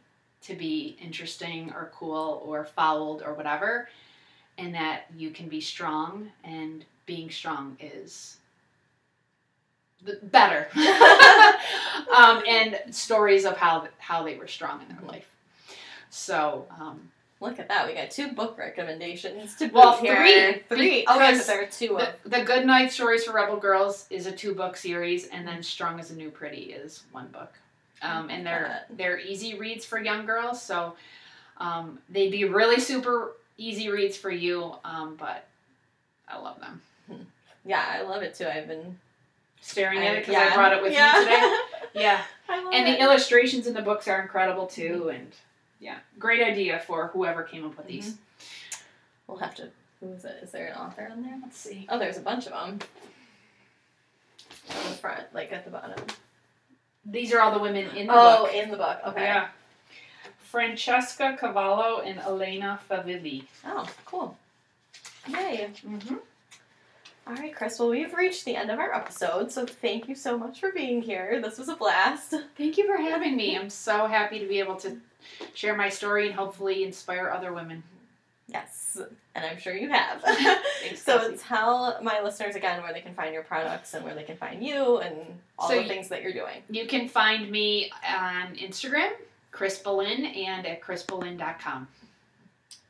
[0.43, 3.87] to be interesting or cool or fouled or whatever
[4.57, 8.37] and that you can be strong and being strong is
[10.23, 10.67] better
[12.15, 15.29] um, and stories of how how they were strong in their life
[16.09, 17.09] so um,
[17.43, 17.85] Look at that.
[17.85, 20.15] We got two book recommendations to Well, here.
[20.15, 20.77] three.
[20.77, 21.05] Three.
[21.09, 24.27] Oh, yes, there are two The, of the Good Night Stories for Rebel Girls is
[24.27, 27.51] a two book series, and then Strong as a New Pretty is one book.
[28.01, 30.95] Um, and they're they're easy reads for young girls, so
[31.57, 34.75] um, they'd be really super easy reads for you.
[34.85, 35.45] Um, but
[36.29, 36.81] I love them.
[37.65, 38.47] Yeah, I love it too.
[38.47, 38.97] I've been
[39.63, 40.49] Staring at it because yeah.
[40.51, 41.13] I brought it with yeah.
[41.13, 41.57] me today.
[41.95, 42.97] Yeah, I and it.
[42.97, 45.11] the illustrations in the books are incredible too.
[45.13, 45.31] And
[45.79, 48.17] yeah, great idea for whoever came up with these.
[49.27, 49.69] We'll have to.
[49.99, 50.39] Who is it?
[50.41, 51.37] Is there an author on there?
[51.39, 51.85] Let's see.
[51.89, 52.79] Oh, there's a bunch of them.
[54.69, 56.03] On the front, like at the bottom.
[57.05, 58.55] These are all the women in the oh, book.
[58.55, 58.99] in the book.
[59.07, 59.21] Okay.
[59.21, 59.47] Yeah.
[60.39, 63.43] Francesca Cavallo and Elena Favilli.
[63.65, 64.35] Oh, cool.
[65.27, 65.69] Yay.
[65.85, 66.15] Mm-hmm.
[67.25, 67.79] All right, Chris.
[67.79, 71.01] Well, we've reached the end of our episode, so thank you so much for being
[71.01, 71.39] here.
[71.41, 72.33] This was a blast.
[72.57, 73.57] Thank you for having me.
[73.57, 74.97] I'm so happy to be able to
[75.53, 77.81] share my story and hopefully inspire other women.
[78.47, 78.97] Yes,
[79.35, 80.21] and I'm sure you have.
[80.81, 81.37] Thanks, so Kelsey.
[81.37, 84.61] tell my listeners again where they can find your products and where they can find
[84.61, 85.15] you and
[85.57, 86.61] all So the things that you're doing.
[86.69, 89.11] You can find me on Instagram,
[89.51, 91.87] Chris Belin, and at chrisbelin.com.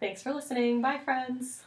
[0.00, 0.80] Thanks for listening.
[0.80, 1.64] Bye, friends.